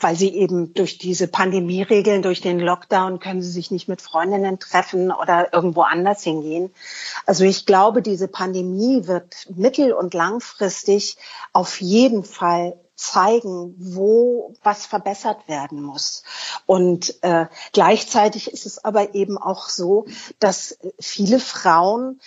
weil 0.00 0.16
sie 0.16 0.34
eben 0.34 0.74
durch 0.74 0.98
diese 0.98 1.28
Pandemieregeln, 1.28 2.22
durch 2.22 2.40
den 2.40 2.58
Lockdown 2.58 3.20
können 3.20 3.42
sie 3.42 3.50
sich 3.50 3.70
nicht 3.70 3.88
mit 3.88 4.02
Freundinnen 4.02 4.58
treffen 4.58 5.12
oder 5.12 5.52
irgendwo 5.54 5.82
anders 5.82 6.24
hingehen. 6.24 6.74
Also 7.26 7.44
ich 7.44 7.64
glaube, 7.64 8.02
diese 8.02 8.26
Pandemie 8.26 9.06
wird 9.06 9.46
mittel- 9.54 9.92
und 9.92 10.14
langfristig 10.14 11.16
auf 11.52 11.80
jeden 11.80 12.24
Fall 12.24 12.76
zeigen, 12.98 13.74
wo 13.78 14.54
was 14.62 14.84
verbessert 14.86 15.48
werden 15.48 15.80
muss. 15.80 16.24
Und 16.66 17.22
äh, 17.22 17.46
gleichzeitig 17.72 18.52
ist 18.52 18.66
es 18.66 18.84
aber 18.84 19.14
eben 19.14 19.38
auch 19.38 19.68
so, 19.68 20.06
dass 20.40 20.78
viele 20.98 21.38
Frauen 21.38 22.20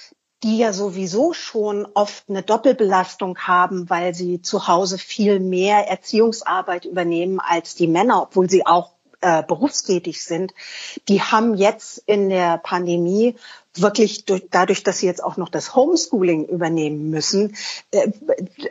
die 0.44 0.58
ja 0.58 0.74
sowieso 0.74 1.34
schon 1.34 1.88
oft 1.94 2.24
eine 2.28 2.42
Doppelbelastung 2.42 3.38
haben, 3.38 3.92
weil 3.92 4.16
sie 4.16 4.42
zu 4.42 4.68
Hause 4.68 4.98
viel 4.98 5.40
mehr 5.40 5.88
Erziehungsarbeit 5.88 6.86
übernehmen 6.86 7.40
als 7.40 7.76
die 7.76 7.86
Männer, 7.86 8.24
obwohl 8.24 8.50
sie 8.50 8.66
auch 8.66 8.94
äh, 9.22 9.44
berufstätig 9.44 10.24
sind, 10.24 10.54
die 11.08 11.22
haben 11.22 11.54
jetzt 11.54 12.00
in 12.08 12.30
der 12.30 12.58
Pandemie 12.58 13.36
wirklich 13.76 14.26
durch, 14.26 14.48
dadurch, 14.52 14.84
dass 14.84 15.00
sie 15.00 15.06
jetzt 15.06 15.24
auch 15.24 15.38
noch 15.38 15.50
das 15.50 15.76
Homeschooling 15.76 16.46
übernehmen 16.46 17.10
müssen, 17.10 17.56
äh, 17.92 18.12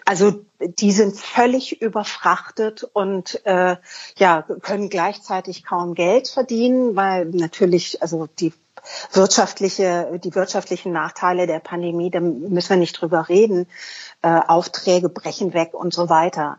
also 0.04 0.44
die 0.58 0.92
sind 0.92 1.16
völlig 1.16 1.80
überfrachtet 1.80 2.84
und 2.84 3.44
äh, 3.46 3.76
ja 4.16 4.42
können 4.62 4.90
gleichzeitig 4.90 5.64
kaum 5.64 5.94
Geld 5.94 6.28
verdienen, 6.28 6.96
weil 6.96 7.26
natürlich 7.26 8.02
also 8.02 8.28
die 8.38 8.52
wirtschaftliche 9.12 10.20
die 10.22 10.34
wirtschaftlichen 10.34 10.92
Nachteile 10.92 11.46
der 11.46 11.60
Pandemie, 11.60 12.10
da 12.10 12.20
müssen 12.20 12.70
wir 12.70 12.76
nicht 12.76 13.00
drüber 13.00 13.28
reden, 13.28 13.66
äh, 14.22 14.28
Aufträge 14.28 15.08
brechen 15.08 15.54
weg 15.54 15.72
und 15.72 15.94
so 15.94 16.08
weiter. 16.08 16.58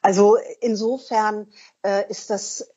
Also 0.00 0.36
insofern 0.60 1.46
äh, 1.82 2.08
ist 2.10 2.30
das 2.30 2.68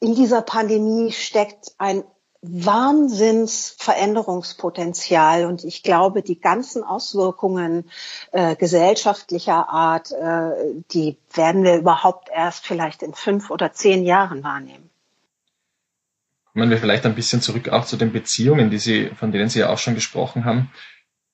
in 0.00 0.14
dieser 0.14 0.42
Pandemie 0.42 1.12
steckt 1.12 1.74
ein 1.78 2.04
Wahnsinnsveränderungspotenzial 2.46 5.46
und 5.46 5.64
ich 5.64 5.82
glaube, 5.82 6.20
die 6.22 6.38
ganzen 6.38 6.84
Auswirkungen 6.84 7.88
äh, 8.32 8.54
gesellschaftlicher 8.54 9.70
Art, 9.70 10.12
äh, 10.12 10.50
die 10.92 11.16
werden 11.32 11.64
wir 11.64 11.76
überhaupt 11.76 12.28
erst 12.34 12.66
vielleicht 12.66 13.02
in 13.02 13.14
fünf 13.14 13.48
oder 13.50 13.72
zehn 13.72 14.04
Jahren 14.04 14.44
wahrnehmen. 14.44 14.90
Kommen 16.52 16.68
wir 16.68 16.76
vielleicht 16.78 17.06
ein 17.06 17.14
bisschen 17.14 17.40
zurück 17.40 17.70
auch 17.70 17.86
zu 17.86 17.96
den 17.96 18.12
Beziehungen, 18.12 18.68
die 18.70 18.78
Sie, 18.78 19.10
von 19.16 19.32
denen 19.32 19.48
Sie 19.48 19.60
ja 19.60 19.70
auch 19.70 19.78
schon 19.78 19.94
gesprochen 19.94 20.44
haben. 20.44 20.70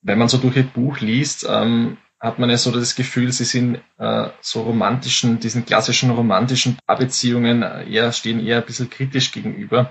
Wenn 0.02 0.18
man 0.18 0.28
so 0.28 0.38
durch 0.38 0.56
Ihr 0.56 0.62
Buch 0.62 1.00
liest, 1.00 1.44
ähm, 1.48 1.98
hat 2.20 2.38
man 2.38 2.50
ja 2.50 2.56
so 2.56 2.70
das 2.70 2.94
Gefühl, 2.94 3.32
sie 3.32 3.44
sind 3.44 3.80
äh, 3.98 4.28
so 4.42 4.62
romantischen, 4.62 5.40
diesen 5.40 5.64
klassischen 5.64 6.10
romantischen 6.10 6.78
Paarbeziehungen 6.86 7.62
äh, 7.62 7.90
eher, 7.90 8.12
stehen 8.12 8.46
eher 8.46 8.58
ein 8.58 8.66
bisschen 8.66 8.90
kritisch 8.90 9.32
gegenüber. 9.32 9.90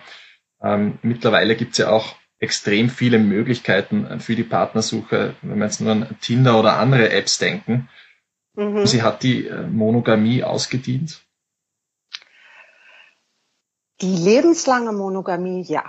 Ähm, 0.61 0.99
mittlerweile 1.01 1.55
gibt 1.55 1.73
es 1.73 1.77
ja 1.79 1.89
auch 1.89 2.15
extrem 2.39 2.89
viele 2.89 3.19
Möglichkeiten 3.19 4.05
äh, 4.05 4.19
für 4.19 4.35
die 4.35 4.43
Partnersuche, 4.43 5.35
wenn 5.41 5.59
wir 5.59 5.65
jetzt 5.65 5.81
nur 5.81 5.91
an 5.91 6.17
Tinder 6.21 6.59
oder 6.59 6.77
andere 6.77 7.09
Apps 7.11 7.37
denken. 7.37 7.89
Mhm. 8.53 8.85
Sie 8.85 9.03
hat 9.03 9.23
die 9.23 9.47
äh, 9.47 9.67
Monogamie 9.67 10.43
ausgedient. 10.43 11.21
Die 14.01 14.15
lebenslange 14.15 14.93
Monogamie, 14.93 15.61
ja. 15.63 15.83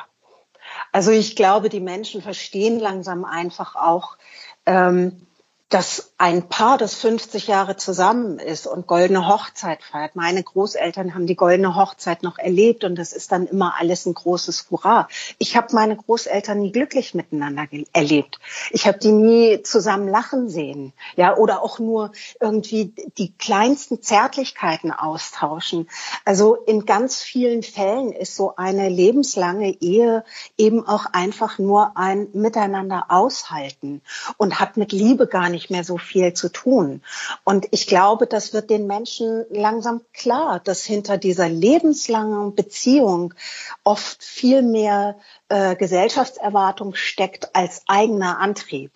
Also 0.93 1.13
ich 1.13 1.37
glaube, 1.37 1.69
die 1.69 1.81
Menschen 1.81 2.23
verstehen 2.23 2.79
langsam 2.79 3.25
einfach 3.25 3.77
auch, 3.77 4.19
ähm, 4.67 5.27
dass 5.69 6.10
ein 6.21 6.51
Paar, 6.51 6.77
das 6.77 6.97
50 6.97 7.47
Jahre 7.47 7.77
zusammen 7.77 8.39
ist 8.39 8.67
und 8.67 8.87
goldene 8.87 9.27
Hochzeit 9.27 9.83
feiert. 9.83 10.17
Meine 10.17 10.43
Großeltern 10.43 11.15
haben 11.15 11.27
die 11.27 11.35
goldene 11.35 11.77
Hochzeit 11.77 12.23
noch 12.23 12.37
erlebt 12.37 12.85
und 12.85 12.97
das 12.97 13.15
ist 13.15 13.33
dann 13.33 13.47
immer 13.47 13.77
alles 13.81 14.05
ein 14.05 14.13
großes 14.13 14.67
Hurra. 14.71 15.09
Ich 15.39 15.57
habe 15.57 15.69
meine 15.75 15.97
Großeltern 15.97 16.61
nie 16.61 16.73
glücklich 16.73 17.15
miteinander 17.15 17.65
erlebt. 17.95 18.39
Ich 18.71 18.87
habe 18.87 18.99
die 18.99 19.13
nie 19.13 19.63
zusammen 19.63 20.09
lachen 20.09 20.51
sehen, 20.51 20.93
ja, 21.17 21.39
oder 21.39 21.63
auch 21.63 21.79
nur 21.79 22.13
irgendwie 22.39 22.93
die 23.17 23.33
kleinsten 23.39 24.03
Zärtlichkeiten 24.03 24.93
austauschen. 24.93 25.89
Also 26.27 26.55
in 26.55 26.85
ganz 26.85 27.23
vielen 27.23 27.63
Fällen 27.63 28.13
ist 28.13 28.37
so 28.37 28.57
eine 28.57 28.91
lebenslange 28.91 29.71
Ehe 29.81 30.23
eben 30.59 30.87
auch 30.87 31.07
einfach 31.07 31.59
nur 31.59 31.97
ein 31.97 32.29
Miteinander 32.35 33.07
aushalten 33.09 34.03
und 34.37 34.61
hat 34.61 34.77
mit 34.77 34.93
Liebe 34.93 35.27
gar 35.27 35.49
nicht 35.49 35.71
mehr 35.71 35.83
so 35.83 35.97
viel 35.97 36.10
zu 36.35 36.49
tun. 36.49 37.03
Und 37.45 37.67
ich 37.71 37.87
glaube, 37.87 38.27
das 38.27 38.53
wird 38.53 38.71
den 38.71 38.87
Menschen 38.87 39.45
langsam 39.51 40.03
klar, 40.13 40.61
dass 40.61 40.85
hinter 40.85 41.19
dieser 41.19 41.49
lebenslangen 41.49 42.55
Beziehung 42.55 43.35
oft 43.85 44.23
viel 44.23 44.63
mehr 44.63 45.17
äh, 45.49 45.77
Gesellschaftserwartung 45.77 46.95
steckt 46.95 47.55
als 47.55 47.83
eigener 47.87 48.39
Antrieb. 48.39 48.93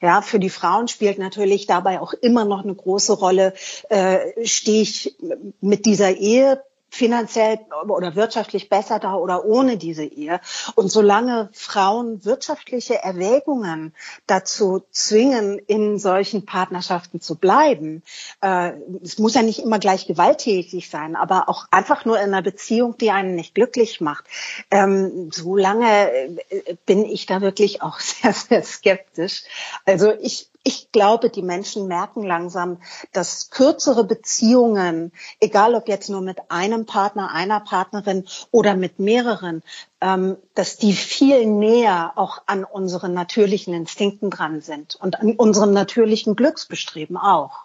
Ja, 0.00 0.22
für 0.22 0.38
die 0.38 0.50
Frauen 0.50 0.86
spielt 0.86 1.18
natürlich 1.18 1.66
dabei 1.66 2.00
auch 2.00 2.12
immer 2.12 2.44
noch 2.44 2.62
eine 2.62 2.74
große 2.74 3.14
Rolle, 3.14 3.52
äh, 3.88 4.46
stehe 4.46 4.82
ich 4.82 5.16
mit 5.60 5.86
dieser 5.86 6.16
Ehe 6.16 6.62
finanziell 6.90 7.58
oder 7.86 8.14
wirtschaftlich 8.14 8.68
besser 8.68 8.98
da 8.98 9.14
oder 9.14 9.44
ohne 9.44 9.76
diese 9.76 10.04
Ehe. 10.04 10.40
Und 10.74 10.90
solange 10.90 11.50
Frauen 11.52 12.24
wirtschaftliche 12.24 13.02
Erwägungen 13.02 13.94
dazu 14.26 14.82
zwingen, 14.90 15.58
in 15.58 15.98
solchen 15.98 16.46
Partnerschaften 16.46 17.20
zu 17.20 17.36
bleiben, 17.36 18.02
äh, 18.40 18.72
es 19.02 19.18
muss 19.18 19.34
ja 19.34 19.42
nicht 19.42 19.60
immer 19.60 19.78
gleich 19.78 20.06
gewalttätig 20.06 20.88
sein, 20.90 21.16
aber 21.16 21.48
auch 21.48 21.66
einfach 21.70 22.04
nur 22.04 22.18
in 22.18 22.28
einer 22.28 22.42
Beziehung, 22.42 22.96
die 22.98 23.10
einen 23.10 23.34
nicht 23.34 23.54
glücklich 23.54 24.00
macht, 24.00 24.24
ähm, 24.70 25.30
solange 25.32 26.10
äh, 26.10 26.76
bin 26.86 27.04
ich 27.04 27.26
da 27.26 27.40
wirklich 27.40 27.82
auch 27.82 28.00
sehr, 28.00 28.32
sehr 28.32 28.62
skeptisch. 28.62 29.42
Also 29.84 30.12
ich 30.20 30.48
ich 30.64 30.92
glaube, 30.92 31.30
die 31.30 31.42
Menschen 31.42 31.86
merken 31.88 32.22
langsam, 32.22 32.78
dass 33.12 33.50
kürzere 33.50 34.04
Beziehungen, 34.04 35.12
egal 35.40 35.74
ob 35.74 35.88
jetzt 35.88 36.10
nur 36.10 36.20
mit 36.20 36.50
einem 36.50 36.86
Partner, 36.86 37.32
einer 37.32 37.60
Partnerin 37.60 38.26
oder 38.50 38.74
mit 38.74 38.98
mehreren, 38.98 39.62
ähm, 40.00 40.36
dass 40.54 40.76
die 40.76 40.92
viel 40.92 41.46
näher 41.46 42.12
auch 42.16 42.42
an 42.46 42.64
unseren 42.64 43.14
natürlichen 43.14 43.74
Instinkten 43.74 44.30
dran 44.30 44.60
sind 44.60 44.96
und 44.96 45.20
an 45.20 45.32
unserem 45.32 45.72
natürlichen 45.72 46.36
Glücksbestreben 46.36 47.16
auch. 47.16 47.64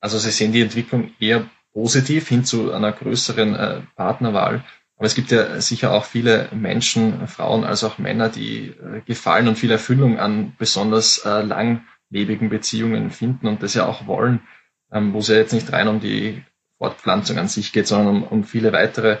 Also 0.00 0.18
Sie 0.18 0.30
sehen 0.30 0.52
die 0.52 0.62
Entwicklung 0.62 1.12
eher 1.20 1.48
positiv 1.72 2.28
hin 2.28 2.44
zu 2.44 2.72
einer 2.72 2.92
größeren 2.92 3.54
äh, 3.54 3.80
Partnerwahl. 3.96 4.64
Aber 4.96 5.06
es 5.06 5.14
gibt 5.14 5.30
ja 5.32 5.60
sicher 5.60 5.92
auch 5.92 6.04
viele 6.04 6.48
Menschen, 6.52 7.26
Frauen 7.26 7.64
als 7.64 7.82
auch 7.82 7.98
Männer, 7.98 8.28
die 8.28 8.68
äh, 8.68 9.00
Gefallen 9.06 9.48
und 9.48 9.56
viel 9.56 9.70
Erfüllung 9.70 10.18
an 10.18 10.54
besonders 10.58 11.18
äh, 11.24 11.42
lang 11.42 11.84
lebigen 12.12 12.50
Beziehungen 12.50 13.10
finden 13.10 13.48
und 13.48 13.62
das 13.62 13.74
ja 13.74 13.86
auch 13.86 14.06
wollen, 14.06 14.46
ähm, 14.92 15.12
wo 15.14 15.18
es 15.18 15.28
ja 15.28 15.36
jetzt 15.36 15.52
nicht 15.52 15.72
rein 15.72 15.88
um 15.88 16.00
die 16.00 16.44
Fortpflanzung 16.78 17.38
an 17.38 17.48
sich 17.48 17.72
geht, 17.72 17.86
sondern 17.86 18.08
um, 18.08 18.22
um 18.24 18.44
viele 18.44 18.72
weitere 18.72 19.18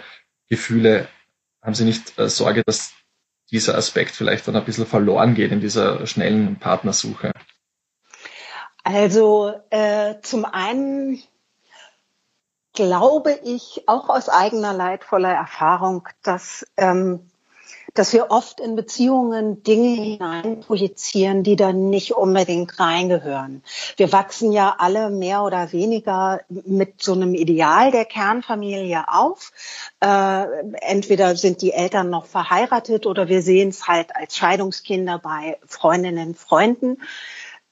Gefühle. 0.48 1.08
Haben 1.62 1.74
Sie 1.74 1.84
nicht 1.84 2.18
äh, 2.18 2.28
Sorge, 2.28 2.62
dass 2.64 2.92
dieser 3.50 3.76
Aspekt 3.76 4.12
vielleicht 4.12 4.46
dann 4.46 4.56
ein 4.56 4.64
bisschen 4.64 4.86
verloren 4.86 5.34
geht 5.34 5.52
in 5.52 5.60
dieser 5.60 6.06
schnellen 6.06 6.56
Partnersuche? 6.56 7.32
Also 8.84 9.54
äh, 9.70 10.16
zum 10.22 10.44
einen 10.44 11.22
glaube 12.72 13.38
ich 13.44 13.84
auch 13.86 14.08
aus 14.08 14.28
eigener 14.28 14.72
leidvoller 14.72 15.32
Erfahrung, 15.32 16.08
dass 16.22 16.66
ähm, 16.76 17.30
dass 17.94 18.12
wir 18.12 18.30
oft 18.30 18.60
in 18.60 18.74
Beziehungen 18.74 19.62
Dinge 19.62 20.02
hineinprojizieren, 20.02 21.42
die 21.42 21.56
dann 21.56 21.90
nicht 21.90 22.12
unbedingt 22.12 22.80
reingehören. 22.80 23.62
Wir 23.96 24.12
wachsen 24.12 24.50
ja 24.52 24.76
alle 24.78 25.10
mehr 25.10 25.42
oder 25.42 25.72
weniger 25.72 26.40
mit 26.48 27.02
so 27.02 27.12
einem 27.12 27.34
Ideal 27.34 27.90
der 27.90 28.06
Kernfamilie 28.06 29.04
auf. 29.08 29.52
Äh, 30.00 30.44
entweder 30.80 31.36
sind 31.36 31.60
die 31.60 31.72
Eltern 31.72 32.08
noch 32.08 32.26
verheiratet 32.26 33.06
oder 33.06 33.28
wir 33.28 33.42
sehen 33.42 33.68
es 33.68 33.86
halt 33.86 34.16
als 34.16 34.36
Scheidungskinder 34.36 35.18
bei 35.18 35.58
Freundinnen, 35.66 36.34
Freunden. 36.34 36.98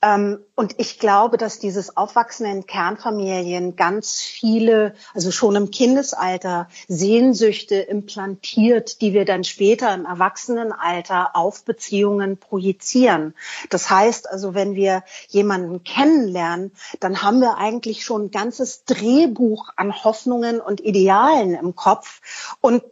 Ähm, 0.03 0.39
und 0.55 0.75
ich 0.79 0.99
glaube, 0.99 1.37
dass 1.37 1.59
dieses 1.59 1.97
Aufwachsen 1.97 2.47
in 2.47 2.67
Kernfamilien 2.67 3.77
ganz 3.77 4.21
viele, 4.21 4.95
also 5.15 5.31
schon 5.31 5.57
im 5.57 5.71
Kindesalter, 5.71 6.69
Sehnsüchte 6.89 7.77
implantiert, 7.77 9.01
die 9.03 9.13
wir 9.13 9.25
dann 9.25 9.45
später 9.45 9.93
im 9.95 10.07
Erwachsenenalter 10.07 11.37
auf 11.37 11.65
Beziehungen 11.65 12.39
projizieren. 12.39 13.35
Das 13.69 13.91
heißt 13.91 14.31
also, 14.31 14.55
wenn 14.55 14.75
wir 14.75 15.03
jemanden 15.29 15.85
kennenlernen, 15.85 16.73
dann 17.01 17.23
haben 17.23 17.41
wir 17.41 17.59
eigentlich 17.59 18.05
schon 18.05 18.25
ein 18.25 18.31
ganzes 18.31 18.85
Drehbuch 18.85 19.71
an 19.77 20.05
Hoffnungen 20.05 20.61
und 20.61 20.81
Idealen 20.81 21.55
im 21.55 21.75
Kopf. 21.75 22.21
Und 22.61 22.83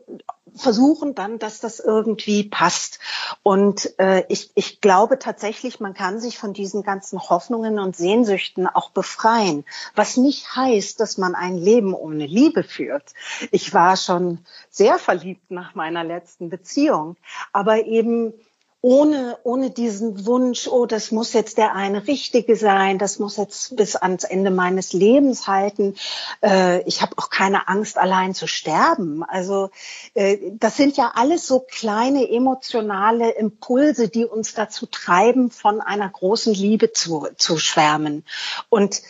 versuchen 0.58 1.14
dann, 1.14 1.38
dass 1.38 1.60
das 1.60 1.80
irgendwie 1.80 2.44
passt. 2.44 2.98
Und 3.42 3.98
äh, 3.98 4.24
ich, 4.28 4.50
ich 4.54 4.80
glaube 4.80 5.18
tatsächlich, 5.18 5.80
man 5.80 5.94
kann 5.94 6.20
sich 6.20 6.38
von 6.38 6.52
diesen 6.52 6.82
ganzen 6.82 7.20
Hoffnungen 7.20 7.78
und 7.78 7.96
Sehnsüchten 7.96 8.66
auch 8.66 8.90
befreien. 8.90 9.64
Was 9.94 10.16
nicht 10.16 10.54
heißt, 10.54 11.00
dass 11.00 11.18
man 11.18 11.34
ein 11.34 11.56
Leben 11.56 11.94
ohne 11.94 12.26
Liebe 12.26 12.62
führt. 12.62 13.14
Ich 13.50 13.72
war 13.74 13.96
schon 13.96 14.40
sehr 14.70 14.98
verliebt 14.98 15.50
nach 15.50 15.74
meiner 15.74 16.04
letzten 16.04 16.50
Beziehung, 16.50 17.16
aber 17.52 17.86
eben 17.86 18.34
ohne, 18.80 19.36
ohne 19.42 19.70
diesen 19.70 20.24
Wunsch, 20.24 20.68
oh, 20.68 20.86
das 20.86 21.10
muss 21.10 21.32
jetzt 21.32 21.58
der 21.58 21.74
eine 21.74 22.06
Richtige 22.06 22.54
sein, 22.54 22.98
das 22.98 23.18
muss 23.18 23.36
jetzt 23.36 23.74
bis 23.74 23.96
ans 23.96 24.22
Ende 24.22 24.52
meines 24.52 24.92
Lebens 24.92 25.48
halten. 25.48 25.96
Äh, 26.44 26.82
ich 26.82 27.02
habe 27.02 27.18
auch 27.18 27.28
keine 27.28 27.66
Angst, 27.66 27.98
allein 27.98 28.34
zu 28.34 28.46
sterben. 28.46 29.24
Also 29.24 29.70
äh, 30.14 30.38
das 30.52 30.76
sind 30.76 30.96
ja 30.96 31.12
alles 31.16 31.48
so 31.48 31.58
kleine 31.58 32.30
emotionale 32.30 33.30
Impulse, 33.30 34.08
die 34.08 34.24
uns 34.24 34.54
dazu 34.54 34.86
treiben, 34.86 35.50
von 35.50 35.80
einer 35.80 36.08
großen 36.08 36.54
Liebe 36.54 36.92
zu, 36.92 37.26
zu 37.36 37.58
schwärmen. 37.58 38.24
Und 38.68 39.02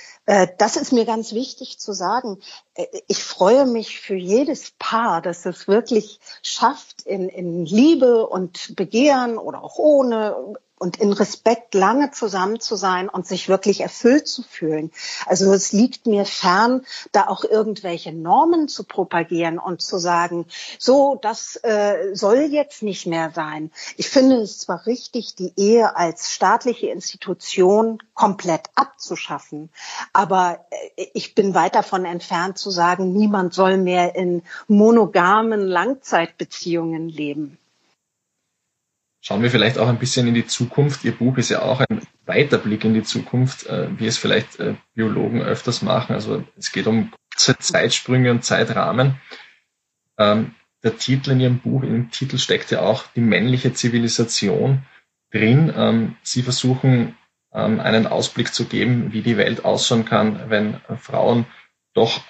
das 0.58 0.76
ist 0.76 0.92
mir 0.92 1.06
ganz 1.06 1.32
wichtig 1.32 1.78
zu 1.78 1.94
sagen. 1.94 2.38
Äh, 2.74 2.86
ich 3.06 3.24
freue 3.24 3.64
mich 3.64 4.00
für 4.00 4.14
jedes 4.14 4.72
Paar, 4.78 5.22
das 5.22 5.46
es 5.46 5.66
wirklich 5.68 6.20
schafft, 6.42 7.02
in, 7.02 7.30
in 7.30 7.64
Liebe 7.64 8.26
und 8.26 8.76
Begehren 8.76 9.38
oder 9.38 9.64
auch 9.64 9.78
ohne 9.78 10.54
und 10.78 10.96
in 10.98 11.12
Respekt 11.12 11.74
lange 11.74 12.10
zusammen 12.10 12.60
zu 12.60 12.76
sein 12.76 13.08
und 13.08 13.26
sich 13.26 13.48
wirklich 13.48 13.80
erfüllt 13.80 14.28
zu 14.28 14.42
fühlen. 14.42 14.90
Also 15.26 15.52
es 15.52 15.72
liegt 15.72 16.06
mir 16.06 16.24
fern, 16.24 16.84
da 17.12 17.28
auch 17.28 17.44
irgendwelche 17.44 18.12
Normen 18.12 18.68
zu 18.68 18.84
propagieren 18.84 19.58
und 19.58 19.82
zu 19.82 19.98
sagen, 19.98 20.46
so, 20.78 21.18
das 21.20 21.56
äh, 21.62 22.14
soll 22.14 22.48
jetzt 22.50 22.82
nicht 22.82 23.06
mehr 23.06 23.32
sein. 23.34 23.70
Ich 23.96 24.08
finde 24.08 24.36
es 24.36 24.58
zwar 24.58 24.86
richtig, 24.86 25.34
die 25.34 25.52
Ehe 25.56 25.96
als 25.96 26.32
staatliche 26.32 26.88
Institution 26.88 27.98
komplett 28.14 28.68
abzuschaffen, 28.74 29.70
aber 30.12 30.64
äh, 30.96 31.06
ich 31.14 31.34
bin 31.34 31.54
weit 31.54 31.74
davon 31.74 32.04
entfernt 32.04 32.58
zu 32.58 32.70
sagen, 32.70 33.12
niemand 33.12 33.54
soll 33.54 33.76
mehr 33.76 34.14
in 34.14 34.42
monogamen 34.66 35.60
Langzeitbeziehungen 35.60 37.08
leben. 37.08 37.58
Schauen 39.20 39.42
wir 39.42 39.50
vielleicht 39.50 39.78
auch 39.78 39.88
ein 39.88 39.98
bisschen 39.98 40.28
in 40.28 40.34
die 40.34 40.46
Zukunft. 40.46 41.04
Ihr 41.04 41.12
Buch 41.12 41.36
ist 41.38 41.48
ja 41.48 41.62
auch 41.62 41.80
ein 41.80 42.00
weiter 42.24 42.58
Blick 42.58 42.84
in 42.84 42.94
die 42.94 43.02
Zukunft, 43.02 43.66
äh, 43.66 43.88
wie 43.98 44.06
es 44.06 44.18
vielleicht 44.18 44.60
äh, 44.60 44.74
Biologen 44.94 45.42
öfters 45.42 45.82
machen. 45.82 46.14
Also 46.14 46.44
es 46.56 46.70
geht 46.70 46.86
um 46.86 47.10
kurze 47.32 47.58
Zeitsprünge 47.58 48.30
und 48.30 48.44
Zeitrahmen. 48.44 49.20
Ähm, 50.18 50.54
der 50.84 50.96
Titel 50.98 51.32
in 51.32 51.40
Ihrem 51.40 51.58
Buch, 51.58 51.82
im 51.82 52.10
Titel 52.10 52.38
steckt 52.38 52.70
ja 52.70 52.82
auch 52.82 53.04
die 53.16 53.20
männliche 53.20 53.72
Zivilisation 53.72 54.82
drin. 55.32 55.72
Ähm, 55.74 56.16
Sie 56.22 56.42
versuchen 56.42 57.16
ähm, 57.52 57.80
einen 57.80 58.06
Ausblick 58.06 58.54
zu 58.54 58.66
geben, 58.66 59.12
wie 59.12 59.22
die 59.22 59.36
Welt 59.36 59.64
ausschauen 59.64 60.04
kann, 60.04 60.48
wenn 60.48 60.80
Frauen 61.00 61.46
doch 61.94 62.20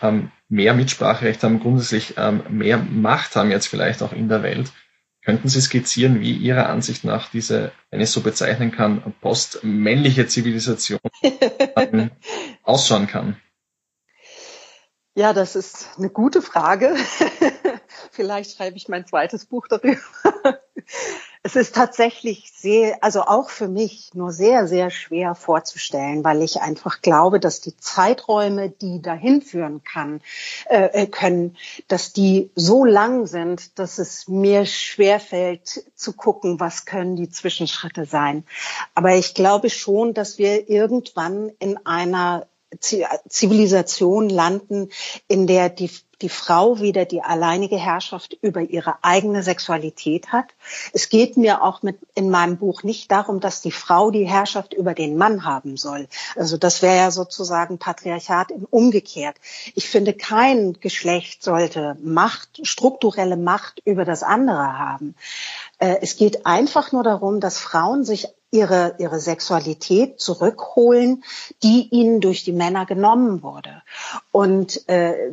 mehr 0.48 0.72
Mitspracherecht 0.72 1.42
haben, 1.42 1.61
grundsätzlich 1.61 2.14
mehr 2.48 2.79
Macht 2.79 3.37
haben 3.37 3.51
jetzt 3.51 3.66
vielleicht 3.66 4.03
auch 4.03 4.14
in 4.14 4.31
der 4.31 4.42
Welt. 4.42 4.72
Könnten 5.29 5.51
Sie 5.51 5.61
skizzieren, 5.61 6.21
wie 6.21 6.33
Ihrer 6.33 6.71
Ansicht 6.71 7.05
nach 7.05 7.29
diese, 7.31 7.71
wenn 7.91 8.01
ich 8.01 8.11
so 8.11 8.23
bezeichnen 8.23 8.73
kann, 8.73 9.14
postmännliche 9.21 10.27
Zivilisation 10.27 11.01
ausschauen 12.62 13.07
kann? 13.07 13.37
Ja, 15.14 15.35
das 15.35 15.55
ist 15.55 15.99
eine 15.99 16.09
gute 16.09 16.41
Frage. 16.41 16.97
Vielleicht 18.11 18.57
schreibe 18.57 18.79
ich 18.79 18.88
mein 18.88 19.07
zweites 19.07 19.45
Buch 19.45 19.69
darüber. 19.69 20.01
Es 21.49 21.57
ist 21.57 21.75
tatsächlich 21.75 22.53
sehr, 22.55 23.03
also 23.03 23.23
auch 23.23 23.49
für 23.49 23.69
mich 23.69 24.11
nur 24.13 24.33
sehr, 24.33 24.69
sehr 24.69 24.91
schwer 24.91 25.35
vorzustellen, 25.35 26.23
weil 26.23 26.43
ich 26.43 26.61
einfach 26.61 27.01
glaube, 27.01 27.41
dass 27.41 27.63
die 27.63 27.75
Zeiträume, 27.75 28.69
die 28.69 29.01
dahin 29.01 29.41
führen 29.41 29.83
kann, 29.83 30.21
äh, 30.67 31.07
können, 31.07 31.57
dass 31.87 32.13
die 32.13 32.51
so 32.55 32.85
lang 32.85 33.25
sind, 33.25 33.79
dass 33.79 33.97
es 33.97 34.29
mir 34.29 34.67
schwerfällt 34.67 35.85
zu 35.95 36.13
gucken, 36.13 36.61
was 36.61 36.85
können 36.85 37.17
die 37.17 37.31
Zwischenschritte 37.31 38.05
sein. 38.05 38.45
Aber 38.95 39.15
ich 39.15 39.33
glaube 39.33 39.71
schon, 39.71 40.13
dass 40.13 40.37
wir 40.37 40.69
irgendwann 40.69 41.51
in 41.61 41.79
einer 41.87 42.47
Zivilisation 42.81 44.29
landen, 44.29 44.91
in 45.27 45.47
der 45.47 45.71
die, 45.71 45.91
die 46.21 46.29
Frau 46.29 46.81
wieder 46.81 47.07
die 47.07 47.23
alleinige 47.23 47.77
Herrschaft 47.77 48.37
über 48.43 48.61
ihre 48.61 49.03
eigene 49.03 49.43
Sexualität 49.43 50.33
hat. 50.33 50.47
Es 50.93 51.09
geht 51.09 51.39
mir 51.39 51.63
auch 51.63 51.83
mit 51.83 51.99
in 52.15 52.29
meinem 52.29 52.59
Buch 52.59 52.83
nicht 52.83 53.11
darum, 53.11 53.41
dass 53.41 53.63
die 53.63 53.73
Frau 53.73 54.11
die 54.11 54.29
Herrschaft 54.29 54.75
über 54.75 54.93
den 54.93 55.17
Mann 55.17 55.45
haben 55.45 55.79
soll. 55.79 56.09
Also 56.37 56.59
das 56.59 56.83
wäre 56.83 56.97
ja 56.97 57.11
sozusagen 57.11 57.79
Patriarchat 57.79 58.51
im 58.51 58.65
umgekehrt. 58.65 59.37
Ich 59.75 59.89
finde, 59.89 60.13
kein 60.13 60.75
Geschlecht 60.75 61.43
sollte 61.43 61.97
Macht, 62.03 62.61
strukturelle 62.67 63.39
Macht 63.39 63.81
über 63.85 64.05
das 64.05 64.23
andere 64.23 64.79
haben. 64.79 65.15
Äh, 65.79 65.97
es 66.03 66.17
geht 66.17 66.45
einfach 66.45 66.93
nur 66.93 67.03
darum, 67.03 67.41
dass 67.41 67.59
Frauen 67.59 68.05
sich 68.05 68.29
ihre, 68.51 68.97
ihre 68.99 69.21
Sexualität 69.21 70.21
zurückholen, 70.21 71.25
die 71.63 71.89
ihnen 71.91 72.21
durch 72.21 72.45
die 72.45 72.53
Männer 72.53 72.87
genommen 72.87 73.43
wurde. 73.43 73.83
Und 74.33 74.89
äh, 74.89 75.31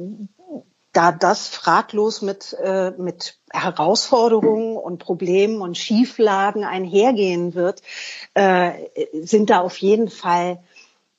da 0.95 1.11
das 1.11 1.47
fraglos 1.47 2.21
mit, 2.21 2.53
äh, 2.61 2.91
mit 2.91 3.37
Herausforderungen 3.51 4.77
und 4.77 4.99
Problemen 4.99 5.61
und 5.61 5.77
Schieflagen 5.77 6.63
einhergehen 6.63 7.53
wird, 7.53 7.81
äh, 8.33 8.71
sind 9.21 9.49
da 9.49 9.59
auf 9.59 9.77
jeden 9.77 10.09
Fall 10.09 10.63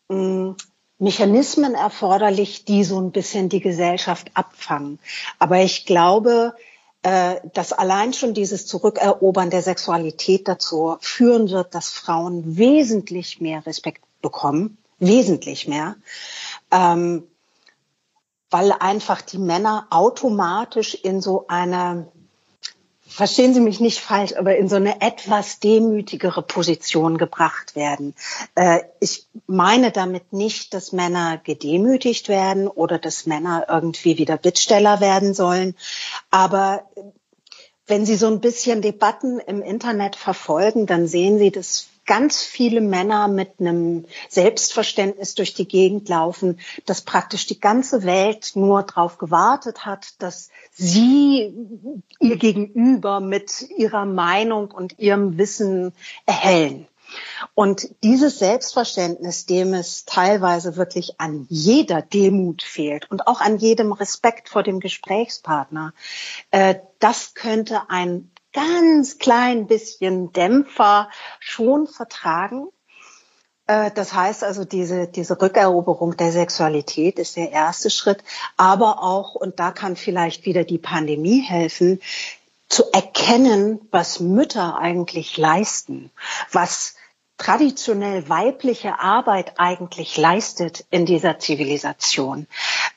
mh, 0.09 0.17
hm, 0.17 0.57
Mechanismen 0.99 1.75
erforderlich, 1.75 2.65
die 2.65 2.83
so 2.83 2.99
ein 2.99 3.13
bisschen 3.13 3.51
die 3.51 3.61
Gesellschaft 3.61 4.31
abfangen. 4.33 4.99
Aber 5.39 5.59
ich 5.59 5.85
glaube, 5.85 6.55
äh, 7.07 7.41
dass 7.55 7.73
allein 7.73 8.13
schon 8.13 8.35
dieses 8.35 8.67
Zurückerobern 8.67 9.49
der 9.49 9.63
Sexualität 9.63 10.49
dazu 10.49 10.97
führen 10.99 11.51
wird, 11.51 11.73
dass 11.73 11.91
Frauen 11.91 12.57
wesentlich 12.57 13.41
mehr 13.41 13.65
Respekt 13.65 14.03
bekommen, 14.23 14.77
wesentlich 14.99 15.69
mehr, 15.69 15.95
ähm, 16.73 17.23
weil 18.51 18.73
einfach 18.73 19.23
die 19.23 19.39
Männer 19.39 19.87
automatisch 19.91 20.95
in 20.97 21.21
so 21.21 21.47
eine 21.47 22.09
verstehen 23.09 23.55
Sie 23.55 23.61
mich 23.61 23.81
nicht 23.81 24.01
falsch, 24.01 24.35
aber 24.37 24.57
in 24.57 24.69
so 24.69 24.77
eine 24.77 25.01
etwas 25.01 25.61
demütigere 25.61 26.43
Position 26.43 27.19
gebracht 27.19 27.77
werden. 27.77 28.15
Äh, 28.55 28.81
ich 29.01 29.27
meine 29.47 29.91
damit 29.93 30.33
nicht, 30.33 30.75
dass 30.75 30.93
Männer 30.93 31.39
gedemütigt 31.39 32.29
werden 32.29 32.69
oder 32.69 32.99
dass 32.99 33.27
Männer 33.27 33.67
irgendwie 33.69 34.19
wieder 34.19 34.37
Bittsteller 34.37 35.01
werden 35.01 35.35
sollen. 35.35 35.75
Aber 36.31 36.85
wenn 37.87 38.05
Sie 38.05 38.17
so 38.17 38.27
ein 38.27 38.41
bisschen 38.41 38.83
Debatten 38.83 39.39
im 39.39 39.63
Internet 39.63 40.17
verfolgen, 40.17 40.87
dann 40.87 41.07
sehen 41.07 41.39
Sie, 41.39 41.51
dass 41.51 41.89
ganz 42.07 42.43
viele 42.43 42.81
Männer 42.81 43.29
mit 43.29 43.61
einem 43.61 44.07
Selbstverständnis 44.29 45.35
durch 45.35 45.55
die 45.55 45.69
Gegend 45.69 46.09
laufen, 46.09 46.61
dass 46.87 47.03
praktisch 47.03 47.47
die 47.47 47.61
ganze 47.61 48.05
Welt 48.05 48.53
nur 48.55 48.83
darauf 48.83 49.19
gewartet 49.19 49.85
hat, 49.85 50.15
dass 50.21 50.51
sie 50.73 51.53
ihr 52.21 52.37
Gegenüber 52.37 53.21
mit 53.21 53.69
ihrer 53.77 54.07
Meinung 54.07 54.71
und 54.71 54.99
ihrem 54.99 55.37
Wissen 55.37 55.93
erhellen. 56.25 56.87
Und 57.55 57.89
dieses 58.03 58.39
Selbstverständnis, 58.39 59.47
dem 59.47 59.75
es 59.75 60.05
teilweise 60.05 60.77
wirklich 60.77 61.21
an 61.21 61.47
jeder 61.49 62.03
Demut 62.03 62.63
fehlt 62.63 63.11
und 63.11 63.27
auch 63.27 63.41
an 63.41 63.59
jedem 63.59 63.93
Respekt 63.93 64.49
vor 64.49 64.63
dem 64.63 64.81
Gesprächspartner, 64.81 65.93
äh, 66.51 66.77
das 66.99 67.35
könnte 67.35 67.89
ein 67.89 68.31
ganz 68.57 69.19
klein 69.19 69.67
bisschen 69.67 70.33
Dämpfer 70.33 71.11
schon 71.41 71.87
vertragen. 71.87 72.69
Äh, 73.67 73.91
das 73.95 74.15
heißt 74.15 74.43
also, 74.43 74.65
diese, 74.65 75.07
diese 75.07 75.41
Rückeroberung 75.41 76.17
der 76.17 76.33
Sexualität 76.33 77.19
ist 77.19 77.37
der 77.37 77.53
erste 77.53 77.91
Schritt. 77.91 78.25
Aber 78.57 79.03
auch, 79.03 79.35
und 79.35 79.61
da 79.61 79.73
kann 79.73 79.95
vielleicht 79.95 80.47
wieder 80.47 80.65
die 80.65 80.79
Pandemie 80.79 81.41
helfen, 81.41 82.01
zu 82.69 82.91
erkennen, 82.93 83.81
was 83.91 84.19
Mütter 84.21 84.79
eigentlich 84.79 85.37
leisten, 85.37 86.11
was 86.51 86.97
traditionell 87.39 88.29
weibliche 88.29 88.99
Arbeit 88.99 89.55
eigentlich 89.59 90.17
leistet 90.17 90.87
in 90.91 91.05
dieser 91.05 91.39
Zivilisation. 91.39 92.47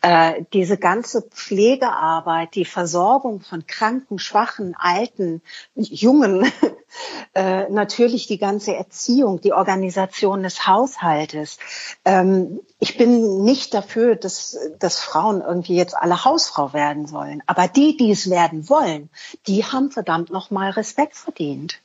Äh, 0.02 0.44
diese 0.54 0.78
ganze 0.78 1.24
Pflegearbeit, 1.24 2.56
die 2.56 2.64
Versorgung 2.64 3.42
von 3.42 3.68
Kranken, 3.68 4.18
Schwachen, 4.18 4.76
Alten, 4.80 5.42
Jungen, 5.76 6.50
äh, 7.34 7.70
natürlich 7.70 8.28
die 8.28 8.38
ganze 8.38 8.76
Erziehung, 8.76 9.42
die 9.42 9.52
Organisation 9.52 10.44
des 10.44 10.66
Haushaltes. 10.66 11.58
Ähm, 12.06 12.62
ich 12.80 12.98
bin 12.98 13.44
nicht 13.44 13.74
dafür, 13.74 14.16
dass, 14.16 14.58
dass 14.80 15.00
Frauen 15.00 15.42
irgendwie 15.42 15.76
jetzt 15.76 15.98
alle 15.98 16.24
Hausfrau 16.24 16.72
werden 16.72 17.08
sollen. 17.08 17.44
Aber 17.46 17.68
die, 17.68 17.98
die 17.98 18.12
es 18.12 18.30
werden 18.30 18.70
wollen, 18.70 19.10
die 19.48 19.66
haben 19.66 19.92
verdammt 19.92 20.30
nochmal 20.30 20.72
Respekt 20.72 21.18
verdient. 21.18 21.82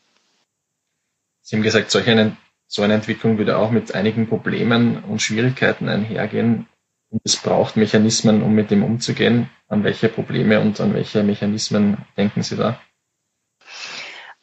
Sie 1.42 1.56
haben 1.56 1.62
gesagt, 1.62 1.90
solch 1.90 2.08
einen 2.08 2.38
so 2.66 2.82
eine 2.82 2.94
Entwicklung 2.94 3.38
würde 3.38 3.56
auch 3.58 3.70
mit 3.70 3.94
einigen 3.94 4.28
Problemen 4.28 5.04
und 5.04 5.22
Schwierigkeiten 5.22 5.88
einhergehen. 5.88 6.66
Und 7.10 7.20
es 7.24 7.36
braucht 7.36 7.76
Mechanismen, 7.76 8.42
um 8.42 8.54
mit 8.54 8.70
dem 8.70 8.82
umzugehen. 8.82 9.50
An 9.68 9.84
welche 9.84 10.08
Probleme 10.08 10.60
und 10.60 10.80
an 10.80 10.94
welche 10.94 11.22
Mechanismen 11.22 11.98
denken 12.16 12.42
Sie 12.42 12.56
da? 12.56 12.80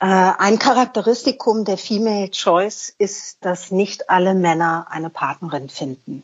Äh, 0.02 0.06
ein 0.06 0.58
Charakteristikum 0.58 1.64
der 1.64 1.78
Female 1.78 2.32
Choice 2.32 2.96
ist, 2.98 3.46
dass 3.46 3.70
nicht 3.70 4.10
alle 4.10 4.34
Männer 4.34 4.88
eine 4.90 5.12
Partnerin 5.12 5.70
finden. 5.70 6.24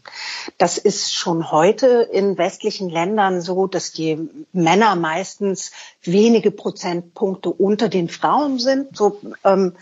Das 0.58 0.80
ist 0.80 1.14
schon 1.14 1.52
heute 1.52 2.10
in 2.12 2.40
westlichen 2.40 2.90
Ländern 2.90 3.40
so, 3.40 3.68
dass 3.68 3.92
die 3.92 4.18
Männer 4.52 4.96
meistens 4.96 5.74
wenige 6.02 6.50
Prozentpunkte 6.50 7.50
unter 7.50 7.88
den 7.88 8.10
Frauen 8.10 8.58
sind. 8.58 8.98
So 8.98 9.22
ähm, 9.44 9.74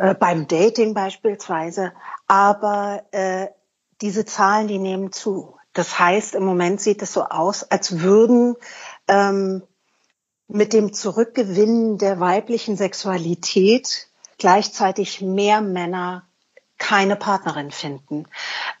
äh, 0.00 0.14
beim 0.14 0.48
Dating 0.48 0.94
beispielsweise. 0.94 1.92
Aber 2.26 3.04
äh, 3.10 3.48
diese 4.00 4.24
Zahlen, 4.24 4.66
die 4.66 4.78
nehmen 4.78 5.12
zu. 5.12 5.58
Das 5.74 5.98
heißt, 5.98 6.34
im 6.34 6.42
Moment 6.42 6.80
sieht 6.80 7.02
es 7.02 7.12
so 7.12 7.24
aus, 7.24 7.64
als 7.64 8.00
würden 8.00 8.56
ähm, 9.08 9.62
mit 10.48 10.72
dem 10.72 10.94
Zurückgewinnen 10.94 11.98
der 11.98 12.18
weiblichen 12.18 12.78
Sexualität 12.78 14.08
gleichzeitig 14.38 15.20
mehr 15.20 15.60
Männer 15.60 16.26
keine 16.78 17.14
Partnerin 17.14 17.70
finden. 17.70 18.24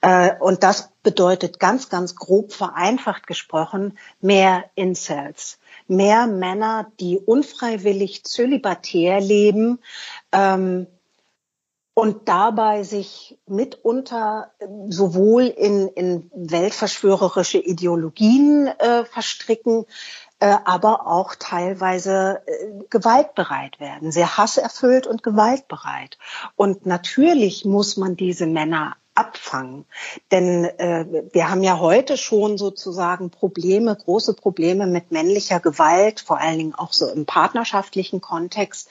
Äh, 0.00 0.32
und 0.40 0.62
das 0.62 0.90
bedeutet 1.02 1.60
ganz, 1.60 1.90
ganz 1.90 2.16
grob 2.16 2.50
vereinfacht 2.50 3.26
gesprochen 3.26 3.98
mehr 4.22 4.64
Incels. 4.74 5.58
Mehr 5.86 6.26
Männer, 6.26 6.90
die 6.98 7.18
unfreiwillig 7.18 8.24
zölibatär 8.24 9.20
leben, 9.20 9.80
ähm, 10.32 10.86
und 11.94 12.28
dabei 12.28 12.82
sich 12.82 13.38
mitunter 13.46 14.52
sowohl 14.88 15.44
in, 15.46 15.88
in 15.88 16.30
weltverschwörerische 16.34 17.58
Ideologien 17.58 18.68
äh, 18.68 19.04
verstricken, 19.04 19.84
äh, 20.38 20.56
aber 20.64 21.06
auch 21.06 21.34
teilweise 21.38 22.42
äh, 22.46 22.84
gewaltbereit 22.88 23.80
werden, 23.80 24.12
sehr 24.12 24.38
hasserfüllt 24.38 25.06
und 25.06 25.22
gewaltbereit. 25.22 26.16
Und 26.56 26.86
natürlich 26.86 27.64
muss 27.64 27.96
man 27.96 28.16
diese 28.16 28.46
Männer 28.46 28.96
abfangen. 29.14 29.84
Denn 30.30 30.64
äh, 30.64 31.24
wir 31.32 31.50
haben 31.50 31.62
ja 31.62 31.78
heute 31.78 32.16
schon 32.16 32.56
sozusagen 32.56 33.30
Probleme, 33.30 33.94
große 33.94 34.32
Probleme 34.32 34.86
mit 34.86 35.10
männlicher 35.10 35.60
Gewalt, 35.60 36.20
vor 36.20 36.38
allen 36.38 36.56
Dingen 36.56 36.74
auch 36.74 36.94
so 36.94 37.06
im 37.08 37.26
partnerschaftlichen 37.26 38.22
Kontext. 38.22 38.88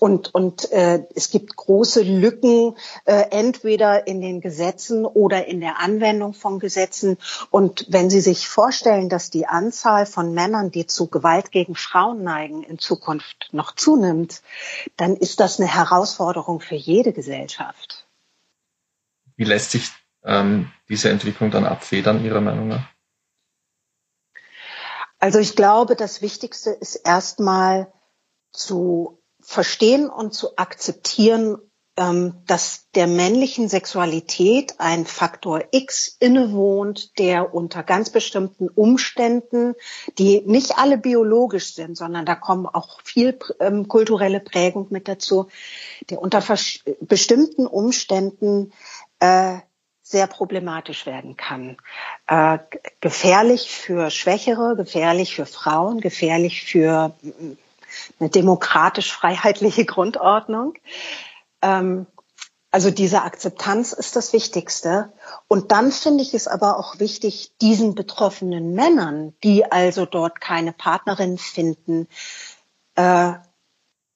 Und 0.00 0.34
und 0.34 0.72
äh, 0.72 1.04
es 1.14 1.30
gibt 1.30 1.54
große 1.54 2.02
Lücken 2.02 2.74
äh, 3.04 3.26
entweder 3.30 4.06
in 4.06 4.20
den 4.20 4.40
Gesetzen 4.40 5.04
oder 5.04 5.46
in 5.46 5.60
der 5.60 5.78
Anwendung 5.78 6.32
von 6.32 6.58
Gesetzen. 6.58 7.18
Und 7.50 7.86
wenn 7.90 8.10
Sie 8.10 8.20
sich 8.20 8.48
vorstellen, 8.48 9.08
dass 9.08 9.30
die 9.30 9.46
Anzahl 9.46 10.06
von 10.06 10.32
Männern, 10.34 10.70
die 10.70 10.86
zu 10.86 11.06
Gewalt 11.08 11.52
gegen 11.52 11.74
Frauen 11.74 12.24
neigen, 12.24 12.62
in 12.62 12.78
Zukunft 12.78 13.50
noch 13.52 13.74
zunimmt, 13.74 14.42
dann 14.96 15.16
ist 15.16 15.38
das 15.38 15.60
eine 15.60 15.72
Herausforderung 15.72 16.60
für 16.60 16.76
jede 16.76 17.12
Gesellschaft. 17.12 18.08
Wie 19.36 19.44
lässt 19.44 19.70
sich 19.70 19.90
ähm, 20.24 20.70
diese 20.88 21.10
Entwicklung 21.10 21.50
dann 21.50 21.66
abfedern, 21.66 22.24
Ihrer 22.24 22.40
Meinung 22.40 22.68
nach? 22.68 22.88
Also 25.18 25.38
ich 25.38 25.54
glaube, 25.54 25.96
das 25.96 26.22
Wichtigste 26.22 26.70
ist 26.70 26.96
erstmal 26.96 27.92
zu 28.52 29.19
verstehen 29.42 30.08
und 30.08 30.34
zu 30.34 30.56
akzeptieren, 30.56 31.58
ähm, 31.96 32.42
dass 32.46 32.88
der 32.94 33.06
männlichen 33.06 33.68
Sexualität 33.68 34.74
ein 34.78 35.04
Faktor 35.04 35.64
X 35.70 36.16
innewohnt, 36.18 37.18
der 37.18 37.52
unter 37.52 37.82
ganz 37.82 38.10
bestimmten 38.10 38.68
Umständen, 38.68 39.74
die 40.16 40.40
nicht 40.46 40.78
alle 40.78 40.96
biologisch 40.96 41.74
sind, 41.74 41.96
sondern 41.96 42.24
da 42.24 42.36
kommen 42.36 42.66
auch 42.66 43.00
viel 43.02 43.38
ähm, 43.58 43.86
kulturelle 43.86 44.40
Prägung 44.40 44.86
mit 44.90 45.08
dazu, 45.08 45.48
der 46.08 46.22
unter 46.22 46.42
bestimmten 47.00 47.66
Umständen 47.66 48.72
äh, 49.18 49.58
sehr 50.02 50.26
problematisch 50.26 51.06
werden 51.06 51.36
kann. 51.36 51.76
Äh, 52.26 52.58
gefährlich 53.00 53.70
für 53.70 54.10
Schwächere, 54.10 54.74
gefährlich 54.74 55.34
für 55.34 55.46
Frauen, 55.46 56.00
gefährlich 56.00 56.62
für 56.62 57.14
eine 58.18 58.30
demokratisch-freiheitliche 58.30 59.84
Grundordnung. 59.86 60.74
Ähm, 61.62 62.06
also 62.72 62.90
diese 62.90 63.22
Akzeptanz 63.22 63.92
ist 63.92 64.14
das 64.14 64.32
Wichtigste. 64.32 65.12
Und 65.48 65.72
dann 65.72 65.90
finde 65.90 66.22
ich 66.22 66.34
es 66.34 66.46
aber 66.46 66.78
auch 66.78 67.00
wichtig, 67.00 67.52
diesen 67.60 67.94
betroffenen 67.94 68.74
Männern, 68.74 69.34
die 69.42 69.64
also 69.64 70.06
dort 70.06 70.40
keine 70.40 70.72
Partnerin 70.72 71.36
finden, 71.36 72.06
äh, 72.94 73.32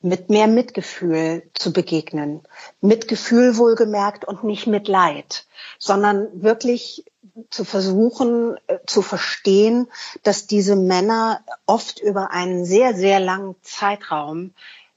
mit 0.00 0.28
mehr 0.28 0.46
Mitgefühl 0.46 1.50
zu 1.54 1.72
begegnen. 1.72 2.42
Mitgefühl 2.80 3.56
wohlgemerkt 3.56 4.24
und 4.24 4.44
nicht 4.44 4.66
mit 4.66 4.86
Leid, 4.86 5.46
sondern 5.78 6.42
wirklich 6.42 7.04
zu 7.50 7.64
versuchen 7.64 8.56
äh, 8.66 8.78
zu 8.86 9.02
verstehen, 9.02 9.88
dass 10.22 10.46
diese 10.46 10.76
Männer 10.76 11.40
oft 11.66 12.00
über 12.00 12.30
einen 12.30 12.64
sehr, 12.64 12.94
sehr 12.94 13.20
langen 13.20 13.56
Zeitraum 13.62 14.52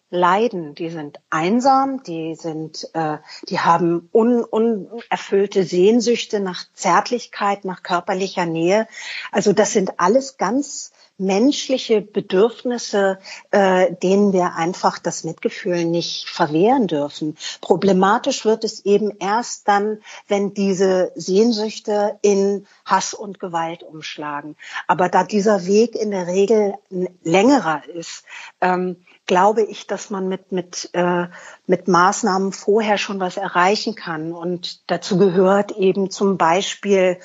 leiden. 0.09 0.73
Die 0.75 0.89
sind 0.89 1.19
einsam, 1.29 2.03
die 2.03 2.35
sind, 2.35 2.89
äh, 2.93 3.17
die 3.49 3.59
haben 3.59 4.09
un, 4.13 4.43
unerfüllte 4.43 5.63
Sehnsüchte 5.63 6.39
nach 6.39 6.65
Zärtlichkeit, 6.73 7.65
nach 7.65 7.83
körperlicher 7.83 8.45
Nähe. 8.45 8.87
Also 9.31 9.53
das 9.53 9.73
sind 9.73 9.99
alles 9.99 10.37
ganz 10.37 10.91
menschliche 11.17 12.01
Bedürfnisse, 12.01 13.19
äh, 13.51 13.93
denen 13.95 14.33
wir 14.33 14.55
einfach 14.55 14.99
das 14.99 15.23
Mitgefühl 15.23 15.85
nicht 15.85 16.29
verwehren 16.29 16.87
dürfen. 16.87 17.37
Problematisch 17.61 18.45
wird 18.45 18.63
es 18.63 18.85
eben 18.85 19.11
erst 19.19 19.67
dann, 19.67 20.01
wenn 20.27 20.53
diese 20.53 21.11
Sehnsüchte 21.15 22.19
in 22.21 22.67
Hass 22.85 23.13
und 23.13 23.39
Gewalt 23.39 23.83
umschlagen. 23.83 24.55
Aber 24.87 25.09
da 25.09 25.23
dieser 25.23 25.65
Weg 25.65 25.95
in 25.95 26.11
der 26.11 26.27
Regel 26.27 26.75
längerer 27.23 27.81
ist, 27.87 28.23
ähm, 28.61 28.97
glaube 29.25 29.63
ich, 29.63 29.87
dass 29.87 30.09
man 30.09 30.27
mit, 30.27 30.51
mit, 30.51 30.89
äh, 30.93 31.27
mit 31.65 31.87
Maßnahmen 31.87 32.53
vorher 32.53 32.97
schon 32.97 33.19
was 33.19 33.37
erreichen 33.37 33.95
kann. 33.95 34.31
Und 34.33 34.89
dazu 34.89 35.17
gehört 35.17 35.71
eben 35.71 36.09
zum 36.09 36.37
Beispiel 36.37 37.19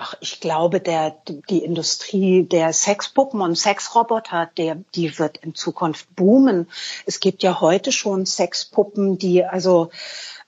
Ach, 0.00 0.14
ich 0.20 0.38
glaube, 0.38 0.78
der, 0.78 1.16
die 1.26 1.64
Industrie 1.64 2.44
der 2.44 2.72
Sexpuppen 2.72 3.40
und 3.40 3.56
Sexroboter, 3.56 4.48
der, 4.56 4.76
die 4.94 5.18
wird 5.18 5.38
in 5.38 5.56
Zukunft 5.56 6.14
boomen. 6.14 6.70
Es 7.04 7.18
gibt 7.18 7.42
ja 7.42 7.60
heute 7.60 7.90
schon 7.90 8.24
Sexpuppen, 8.24 9.18
die 9.18 9.44
also 9.44 9.90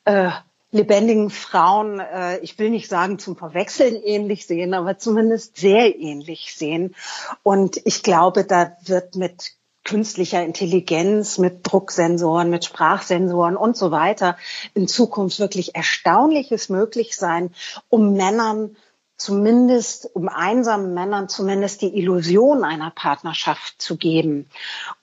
äh, 0.05 0.31
lebendigen 0.71 1.31
Frauen, 1.31 1.99
äh, 1.99 2.39
ich 2.39 2.61
will 2.61 2.71
nicht 2.71 2.89
sagen 2.89 3.19
zum 3.19 3.37
Verwechseln 3.37 3.97
ähnlich 3.97 4.47
sehen, 4.47 4.73
aber 4.73 4.99
zumindest 4.99 5.57
sehr 5.57 5.99
ähnlich 5.99 6.55
sehen. 6.55 6.95
Und 7.43 7.81
ich 7.85 8.05
glaube, 8.05 8.45
da 8.45 8.77
wird 8.85 9.17
mit 9.17 9.51
künstlicher 9.83 10.45
Intelligenz, 10.45 11.39
mit 11.39 11.61
Drucksensoren, 11.65 12.51
mit 12.51 12.67
Sprachsensoren 12.67 13.57
und 13.57 13.77
so 13.77 13.91
weiter 13.91 14.37
in 14.75 14.87
Zukunft 14.87 15.41
wirklich 15.41 15.75
Erstaunliches 15.75 16.69
möglich 16.69 17.17
sein, 17.17 17.53
um 17.89 18.13
Männern 18.13 18.77
zumindest, 19.21 20.09
um 20.15 20.29
einsamen 20.29 20.95
Männern 20.95 21.29
zumindest 21.29 21.83
die 21.83 21.97
Illusion 21.99 22.65
einer 22.65 22.91
Partnerschaft 22.91 23.81
zu 23.81 23.97
geben. 23.97 24.49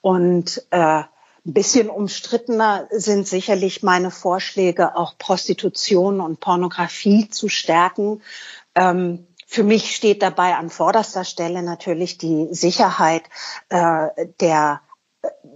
Und 0.00 0.64
äh, 0.70 1.02
ein 1.48 1.54
bisschen 1.54 1.88
umstrittener 1.88 2.88
sind 2.90 3.28
sicherlich 3.28 3.82
meine 3.84 4.10
Vorschläge, 4.10 4.96
auch 4.96 5.16
Prostitution 5.18 6.20
und 6.20 6.40
Pornografie 6.40 7.28
zu 7.28 7.48
stärken. 7.48 8.20
Ähm, 8.74 9.28
für 9.46 9.62
mich 9.62 9.94
steht 9.94 10.20
dabei 10.20 10.56
an 10.56 10.68
vorderster 10.68 11.24
Stelle 11.24 11.62
natürlich 11.62 12.18
die 12.18 12.48
Sicherheit 12.50 13.22
äh, 13.68 14.08
der 14.40 14.80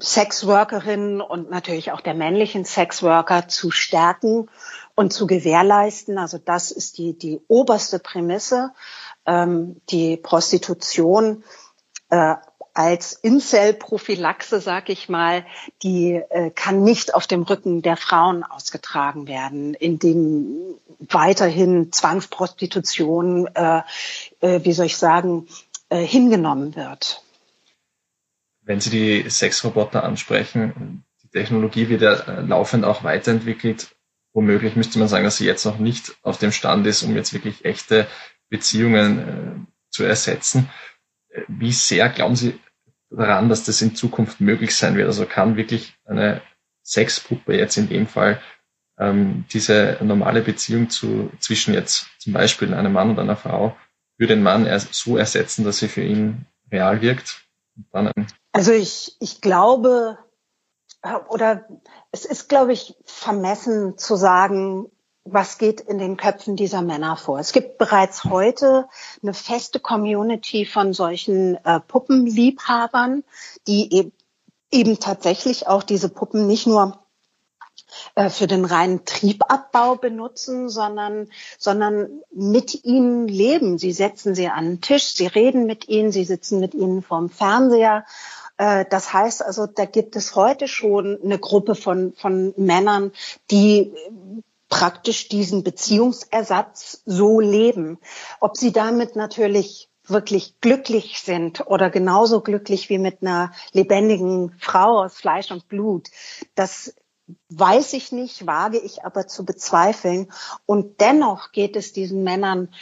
Sexworkerinnen 0.00 1.20
und 1.20 1.50
natürlich 1.50 1.92
auch 1.92 2.00
der 2.00 2.14
männlichen 2.14 2.64
Sexworker 2.64 3.48
zu 3.48 3.70
stärken 3.70 4.48
und 4.94 5.12
zu 5.12 5.26
gewährleisten. 5.26 6.18
Also 6.18 6.38
das 6.38 6.70
ist 6.70 6.98
die, 6.98 7.16
die 7.16 7.40
oberste 7.48 7.98
Prämisse. 7.98 8.72
Ähm, 9.26 9.80
die 9.90 10.16
Prostitution 10.16 11.44
äh, 12.10 12.34
als 12.74 13.12
Incel-Prophylaxe, 13.12 14.60
sag 14.60 14.88
ich 14.88 15.08
mal, 15.08 15.44
die 15.82 16.14
äh, 16.30 16.50
kann 16.50 16.82
nicht 16.82 17.14
auf 17.14 17.26
dem 17.26 17.42
Rücken 17.42 17.82
der 17.82 17.96
Frauen 17.96 18.44
ausgetragen 18.44 19.26
werden, 19.28 19.74
indem 19.74 20.76
weiterhin 20.98 21.92
Zwangsprostitution, 21.92 23.46
äh, 23.54 23.82
äh, 24.40 24.60
wie 24.64 24.72
soll 24.72 24.86
ich 24.86 24.96
sagen, 24.96 25.48
äh, 25.90 25.98
hingenommen 25.98 26.74
wird. 26.74 27.22
Wenn 28.62 28.80
Sie 28.80 28.90
die 28.90 29.28
Sexroboter 29.28 30.04
ansprechen, 30.04 31.04
die 31.22 31.28
Technologie 31.28 31.88
wird 31.88 32.02
ja 32.02 32.14
äh, 32.14 32.40
laufend 32.40 32.84
auch 32.84 33.04
weiterentwickelt 33.04 33.94
womöglich 34.32 34.76
müsste 34.76 34.98
man 34.98 35.08
sagen, 35.08 35.24
dass 35.24 35.36
sie 35.36 35.46
jetzt 35.46 35.64
noch 35.64 35.78
nicht 35.78 36.16
auf 36.22 36.38
dem 36.38 36.52
Stand 36.52 36.86
ist, 36.86 37.02
um 37.02 37.14
jetzt 37.16 37.32
wirklich 37.32 37.64
echte 37.64 38.06
Beziehungen 38.48 39.18
äh, 39.18 39.72
zu 39.90 40.04
ersetzen. 40.04 40.68
Äh, 41.28 41.42
wie 41.48 41.72
sehr 41.72 42.08
glauben 42.08 42.36
Sie 42.36 42.58
daran, 43.10 43.48
dass 43.48 43.64
das 43.64 43.82
in 43.82 43.94
Zukunft 43.94 44.40
möglich 44.40 44.74
sein 44.74 44.96
wird? 44.96 45.06
Also 45.06 45.26
kann 45.26 45.56
wirklich 45.56 45.94
eine 46.04 46.42
Sexpuppe 46.82 47.56
jetzt 47.56 47.76
in 47.76 47.88
dem 47.88 48.06
Fall 48.06 48.40
ähm, 48.98 49.44
diese 49.52 49.98
normale 50.02 50.42
Beziehung 50.42 50.90
zu, 50.90 51.30
zwischen 51.38 51.74
jetzt 51.74 52.06
zum 52.18 52.32
Beispiel 52.32 52.74
einem 52.74 52.92
Mann 52.92 53.10
und 53.10 53.18
einer 53.18 53.36
Frau 53.36 53.76
für 54.18 54.26
den 54.26 54.42
Mann 54.42 54.68
so 54.90 55.16
ersetzen, 55.16 55.64
dass 55.64 55.78
sie 55.78 55.88
für 55.88 56.02
ihn 56.02 56.46
real 56.70 57.00
wirkt? 57.00 57.44
also 58.52 58.72
ich, 58.72 59.16
ich 59.20 59.40
glaube, 59.40 60.18
oder 61.28 61.64
es 62.12 62.24
ist, 62.24 62.48
glaube 62.48 62.72
ich, 62.72 62.94
vermessen 63.04 63.98
zu 63.98 64.16
sagen, 64.16 64.90
was 65.24 65.58
geht 65.58 65.80
in 65.80 65.98
den 65.98 66.16
Köpfen 66.16 66.56
dieser 66.56 66.82
Männer 66.82 67.16
vor. 67.16 67.38
Es 67.38 67.52
gibt 67.52 67.78
bereits 67.78 68.24
heute 68.24 68.88
eine 69.22 69.34
feste 69.34 69.78
Community 69.78 70.66
von 70.66 70.92
solchen 70.92 71.56
äh, 71.64 71.80
Puppenliebhabern, 71.80 73.22
die 73.66 73.92
eben, 73.94 74.12
eben 74.70 74.98
tatsächlich 74.98 75.68
auch 75.68 75.82
diese 75.82 76.08
Puppen 76.08 76.46
nicht 76.46 76.66
nur 76.66 76.98
äh, 78.14 78.30
für 78.30 78.46
den 78.46 78.64
reinen 78.64 79.04
Triebabbau 79.04 79.94
benutzen, 79.96 80.68
sondern, 80.68 81.28
sondern 81.58 82.22
mit 82.32 82.84
ihnen 82.84 83.28
leben. 83.28 83.78
Sie 83.78 83.92
setzen 83.92 84.34
sie 84.34 84.48
an 84.48 84.64
den 84.64 84.80
Tisch, 84.80 85.14
sie 85.14 85.26
reden 85.26 85.66
mit 85.66 85.88
ihnen, 85.88 86.10
sie 86.10 86.24
sitzen 86.24 86.58
mit 86.58 86.74
ihnen 86.74 87.02
vorm 87.02 87.28
Fernseher 87.28 88.04
das 88.62 89.12
heißt 89.12 89.44
also, 89.44 89.66
da 89.66 89.86
gibt 89.86 90.14
es 90.14 90.36
heute 90.36 90.68
schon 90.68 91.18
eine 91.22 91.38
Gruppe 91.38 91.74
von, 91.74 92.12
von 92.12 92.54
Männern, 92.56 93.12
die 93.50 93.92
praktisch 94.68 95.28
diesen 95.28 95.64
Beziehungsersatz 95.64 97.02
so 97.04 97.40
leben. 97.40 97.98
Ob 98.40 98.56
sie 98.56 98.72
damit 98.72 99.16
natürlich 99.16 99.88
wirklich 100.06 100.60
glücklich 100.60 101.20
sind 101.20 101.66
oder 101.66 101.90
genauso 101.90 102.40
glücklich 102.40 102.88
wie 102.88 102.98
mit 102.98 103.22
einer 103.22 103.52
lebendigen 103.72 104.54
Frau 104.58 105.02
aus 105.02 105.14
Fleisch 105.14 105.50
und 105.50 105.68
Blut, 105.68 106.08
das 106.54 106.94
weiß 107.48 107.92
ich 107.94 108.12
nicht, 108.12 108.46
wage 108.46 108.78
ich 108.78 109.04
aber 109.04 109.26
zu 109.26 109.44
bezweifeln. 109.44 110.30
Und 110.66 111.00
dennoch 111.00 111.52
geht 111.52 111.76
es 111.76 111.92
diesen 111.92 112.22
Männern 112.22 112.72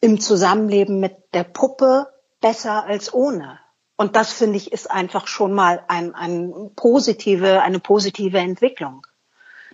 im 0.00 0.20
Zusammenleben 0.20 1.00
mit 1.00 1.16
der 1.34 1.44
Puppe 1.44 2.08
besser 2.40 2.84
als 2.84 3.12
ohne. 3.12 3.58
Und 3.96 4.14
das 4.14 4.32
finde 4.32 4.58
ich 4.58 4.72
ist 4.72 4.90
einfach 4.90 5.26
schon 5.26 5.52
mal 5.54 5.82
ein, 5.88 6.14
ein 6.14 6.70
positive, 6.76 7.62
eine 7.62 7.80
positive 7.80 8.38
Entwicklung, 8.38 9.06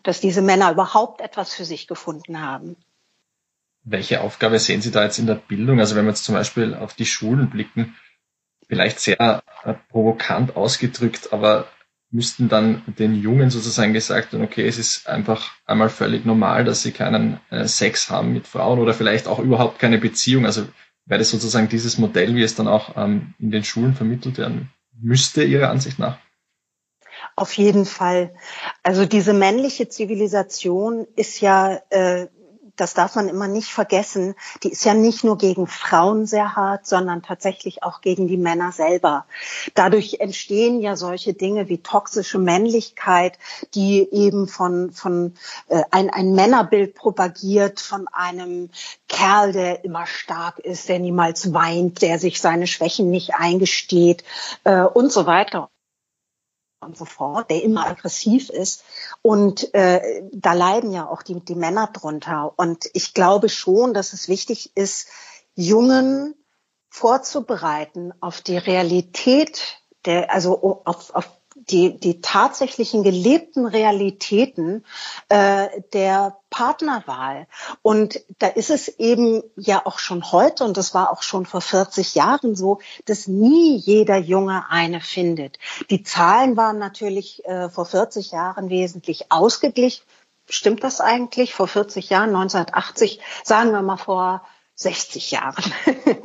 dass 0.05 0.21
diese 0.21 0.43
Männer 0.43 0.71
überhaupt 0.71 1.21
etwas 1.21 1.53
für 1.53 1.65
sich 1.65 1.89
gefunden 1.89 2.41
haben. 2.41 2.77
Welche 3.85 4.21
Aufgabe 4.21 4.61
sehen 4.61 4.81
Sie 4.81 4.93
da 4.93 5.03
jetzt 5.03 5.19
in 5.19 5.27
der 5.27 5.35
Bildung? 5.35 5.81
Also 5.81 5.97
wenn 5.97 6.05
wir 6.05 6.11
jetzt 6.11 6.25
zum 6.25 6.37
Beispiel 6.37 6.75
auf 6.75 6.95
die 6.95 7.07
Schulen 7.07 7.51
blicken, 7.51 7.97
vielleicht 8.69 9.01
sehr 9.01 9.43
äh, 9.65 9.75
provokant 9.89 10.57
ausgedrückt, 10.57 11.33
aber 11.33 11.67
müssten 12.13 12.49
dann 12.49 12.83
den 12.87 13.21
Jungen 13.21 13.51
sozusagen 13.51 13.93
gesagt 13.93 14.33
werden, 14.33 14.45
okay, 14.45 14.69
es 14.69 14.79
ist 14.79 15.09
einfach 15.09 15.51
einmal 15.65 15.89
völlig 15.89 16.25
normal, 16.25 16.65
dass 16.65 16.83
sie 16.83 16.93
keinen 16.93 17.41
äh, 17.51 17.67
Sex 17.67 18.09
haben 18.09 18.35
mit 18.35 18.47
Frauen 18.47 18.79
oder 18.79 18.95
vielleicht 18.95 19.27
auch 19.27 19.41
überhaupt 19.41 19.81
keine 19.81 19.99
Beziehung. 19.99 20.47
Also 20.47 20.69
wäre 21.13 21.19
das 21.19 21.31
sozusagen 21.31 21.69
dieses 21.69 21.99
Modell, 21.99 22.35
wie 22.37 22.43
es 22.43 22.55
dann 22.55 22.67
auch 22.67 22.97
ähm, 22.97 23.35
in 23.39 23.51
den 23.51 23.65
Schulen 23.65 23.95
vermittelt 23.95 24.39
werden 24.39 24.71
müsste, 24.99 25.45
Ihrer 25.45 25.69
Ansicht 25.69 25.99
nach? 25.99 26.17
Auf 27.37 27.53
jeden 27.53 27.85
Fall. 27.85 28.35
Also 28.83 29.05
diese 29.05 29.35
männliche 29.35 29.91
Zivilisation 29.91 31.07
ist 31.15 31.43
ja 31.43 31.83
äh, 31.91 32.29
das 32.77 32.95
darf 32.95 33.17
man 33.17 33.29
immer 33.29 33.49
nicht 33.49 33.71
vergessen, 33.71 34.35
die 34.63 34.71
ist 34.71 34.85
ja 34.85 34.95
nicht 34.95 35.25
nur 35.25 35.39
gegen 35.39 35.67
Frauen 35.67 36.27
sehr 36.27 36.57
hart, 36.57 36.87
sondern 36.87 37.23
tatsächlich 37.23 37.83
auch 37.83 38.01
gegen 38.01 38.29
die 38.29 38.37
Männer 38.37 38.73
selber. 38.73 39.27
Dadurch 39.75 40.21
entstehen 40.21 40.81
ja 40.81 40.97
solche 40.97 41.35
Dinge 41.35 41.69
wie 41.69 41.79
toxische 41.79 42.39
Männlichkeit, 42.39 43.39
die 43.75 44.09
eben 44.13 44.49
von, 44.49 44.91
von 44.91 45.35
äh, 45.69 45.83
ein, 45.91 46.11
ein 46.11 46.33
Männerbild 46.33 46.95
propagiert, 46.95 47.81
von 47.81 48.09
einem 48.09 48.71
Kerl, 49.09 49.53
der 49.53 49.85
immer 49.85 50.07
stark 50.07 50.59
ist, 50.59 50.89
der 50.89 50.99
niemals 50.99 51.53
weint, 51.53 52.03
der 52.03 52.19
sich 52.19 52.41
seine 52.41 52.67
Schwächen 52.67 53.11
nicht 53.11 53.35
eingesteht 53.35 54.25
äh, 54.65 54.83
und 54.83 55.13
so 55.13 55.27
weiter 55.27 55.72
und 56.83 56.97
so 56.97 57.05
fort, 57.05 57.51
der 57.51 57.63
immer 57.63 57.87
aggressiv 57.87 58.51
ist. 58.51 58.85
Und 59.23 59.73
äh, 59.75 60.23
da 60.33 60.53
leiden 60.53 60.93
ja 60.93 61.09
auch 61.09 61.23
die, 61.23 61.41
die 61.41 61.55
Männer 61.55 61.89
drunter. 61.93 62.53
Und 62.57 62.89
ich 62.93 63.15
glaube 63.15 63.49
schon, 63.49 63.95
dass 63.95 64.13
es 64.13 64.29
wichtig 64.29 64.77
ist, 64.77 65.09
Jungen 65.55 66.35
vorzubereiten 66.89 68.13
auf 68.21 68.41
die 68.41 68.59
Realität 68.59 69.79
der, 70.05 70.33
also 70.33 70.83
auf, 70.85 71.15
auf 71.15 71.31
die, 71.71 71.99
die 71.99 72.21
tatsächlichen 72.21 73.03
gelebten 73.03 73.67
Realitäten 73.67 74.85
äh, 75.29 75.69
der 75.93 76.37
Partnerwahl. 76.51 77.47
Und 77.83 78.21
da 78.39 78.49
ist 78.49 78.71
es 78.71 78.89
eben 78.89 79.43
ja 79.57 79.83
auch 79.85 79.99
schon 79.99 80.33
heute, 80.33 80.65
und 80.65 80.77
das 80.77 80.95
war 80.95 81.11
auch 81.13 81.23
schon 81.23 81.47
vor 81.47 81.61
40 81.61 82.15
Jahren 82.15 82.55
so, 82.55 82.81
dass 83.07 83.27
nie 83.27 83.77
jeder 83.77 84.17
Junge 84.17 84.65
eine 84.69 85.01
findet. 85.01 85.59
Die 85.91 86.03
Zahlen 86.03 86.57
waren 86.57 86.79
natürlich 86.79 87.45
äh, 87.45 87.69
vor 87.69 87.87
40 87.87 88.33
Jahren 88.33 88.69
wesentlich 88.69 89.31
ausgeglichen. 89.31 90.05
Stimmt 90.49 90.83
das 90.85 91.01
eigentlich? 91.01 91.55
Vor 91.55 91.69
40 91.69 92.11
Jahren, 92.11 92.31
1980, 92.31 93.21
sagen 93.45 93.73
wir 93.73 93.83
mal 93.83 93.97
vor 93.97 94.43
60 94.75 95.31
Jahren. 95.31 95.73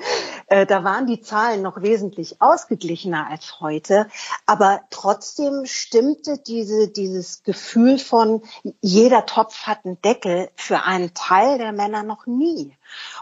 Äh, 0.50 0.66
da 0.66 0.86
waren 0.86 1.08
die 1.08 1.20
Zahlen 1.20 1.62
noch 1.62 1.82
wesentlich 1.82 2.42
ausgeglichener 2.42 3.28
als 3.30 3.60
heute. 3.60 4.08
Aber 4.46 4.80
trotzdem 4.92 5.66
stimmte 5.66 6.38
diese, 6.38 6.88
dieses 6.88 7.44
Gefühl 7.44 8.00
von 8.00 8.42
jeder 8.80 9.26
Topf 9.26 9.64
hat 9.64 9.84
einen 9.84 10.02
Deckel 10.02 10.50
für 10.56 10.84
einen 10.84 11.14
Teil 11.14 11.58
der 11.58 11.74
Männer 11.74 12.04
noch 12.04 12.28
nie. 12.28 12.78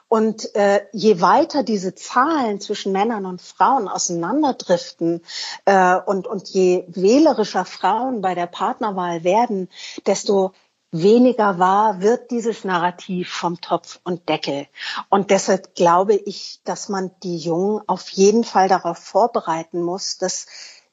Und 0.07 0.53
äh, 0.53 0.85
je 0.91 1.19
weiter 1.19 1.63
diese 1.63 1.95
Zahlen 1.95 2.61
zwischen 2.61 2.91
Männern 2.91 3.25
und 3.25 3.41
Frauen 3.41 3.87
auseinanderdriften 3.87 5.23
äh, 5.65 5.95
und, 5.95 6.27
und 6.27 6.49
je 6.49 6.85
wählerischer 6.89 7.65
Frauen 7.65 8.21
bei 8.21 8.35
der 8.35 8.45
Partnerwahl 8.45 9.23
werden, 9.23 9.69
desto 10.05 10.51
weniger 10.91 11.59
wahr 11.59 12.01
wird 12.01 12.31
dieses 12.31 12.63
Narrativ 12.63 13.29
vom 13.31 13.59
Topf 13.59 13.99
und 14.03 14.29
Deckel. 14.29 14.67
Und 15.09 15.31
deshalb 15.31 15.75
glaube 15.75 16.15
ich, 16.15 16.61
dass 16.63 16.89
man 16.89 17.11
die 17.23 17.37
Jungen 17.37 17.81
auf 17.87 18.09
jeden 18.09 18.43
Fall 18.43 18.67
darauf 18.67 18.97
vorbereiten 18.97 19.81
muss, 19.81 20.17
dass 20.17 20.47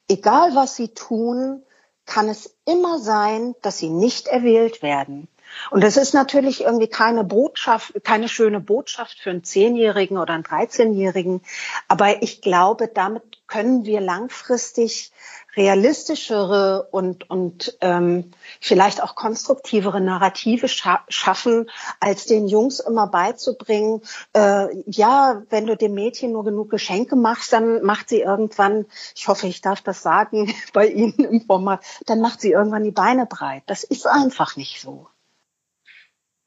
egal 0.09 0.55
was 0.55 0.75
sie 0.75 0.89
tun, 0.89 1.63
kann 2.05 2.27
es 2.27 2.55
immer 2.65 2.99
sein, 2.99 3.55
dass 3.61 3.77
sie 3.77 3.89
nicht 3.89 4.27
erwählt 4.27 4.81
werden. 4.81 5.27
Und 5.69 5.83
das 5.83 5.97
ist 5.97 6.13
natürlich 6.13 6.61
irgendwie 6.61 6.87
keine 6.87 7.23
Botschaft, 7.23 7.93
keine 8.03 8.27
schöne 8.27 8.59
Botschaft 8.59 9.19
für 9.19 9.29
einen 9.29 9.43
Zehnjährigen 9.43 10.17
oder 10.17 10.33
einen 10.33 10.43
Dreizehnjährigen. 10.43 11.41
Aber 11.87 12.23
ich 12.23 12.41
glaube, 12.41 12.87
damit 12.87 13.23
können 13.53 13.85
wir 13.85 14.01
langfristig 14.01 15.11
realistischere 15.55 16.87
und, 16.89 17.29
und 17.29 17.77
ähm, 17.81 18.31
vielleicht 18.59 19.03
auch 19.03 19.13
konstruktivere 19.13 20.01
Narrative 20.01 20.67
scha 20.67 21.03
schaffen, 21.07 21.69
als 21.99 22.25
den 22.25 22.47
Jungs 22.47 22.79
immer 22.79 23.05
beizubringen, 23.05 24.01
äh, 24.33 24.69
ja, 24.87 25.43
wenn 25.51 25.67
du 25.67 25.77
dem 25.77 25.93
Mädchen 25.93 26.31
nur 26.31 26.43
genug 26.43 26.71
Geschenke 26.71 27.15
machst, 27.15 27.53
dann 27.53 27.83
macht 27.83 28.09
sie 28.09 28.21
irgendwann, 28.21 28.87
ich 29.15 29.27
hoffe, 29.27 29.45
ich 29.45 29.61
darf 29.61 29.81
das 29.81 30.01
sagen 30.01 30.51
bei 30.73 30.87
Ihnen 30.87 31.23
im 31.23 31.41
Format, 31.41 31.85
dann 32.07 32.21
macht 32.21 32.41
sie 32.41 32.53
irgendwann 32.53 32.83
die 32.83 32.89
Beine 32.89 33.27
breit. 33.27 33.61
Das 33.67 33.83
ist 33.83 34.07
einfach 34.07 34.55
nicht 34.55 34.81
so. 34.81 35.09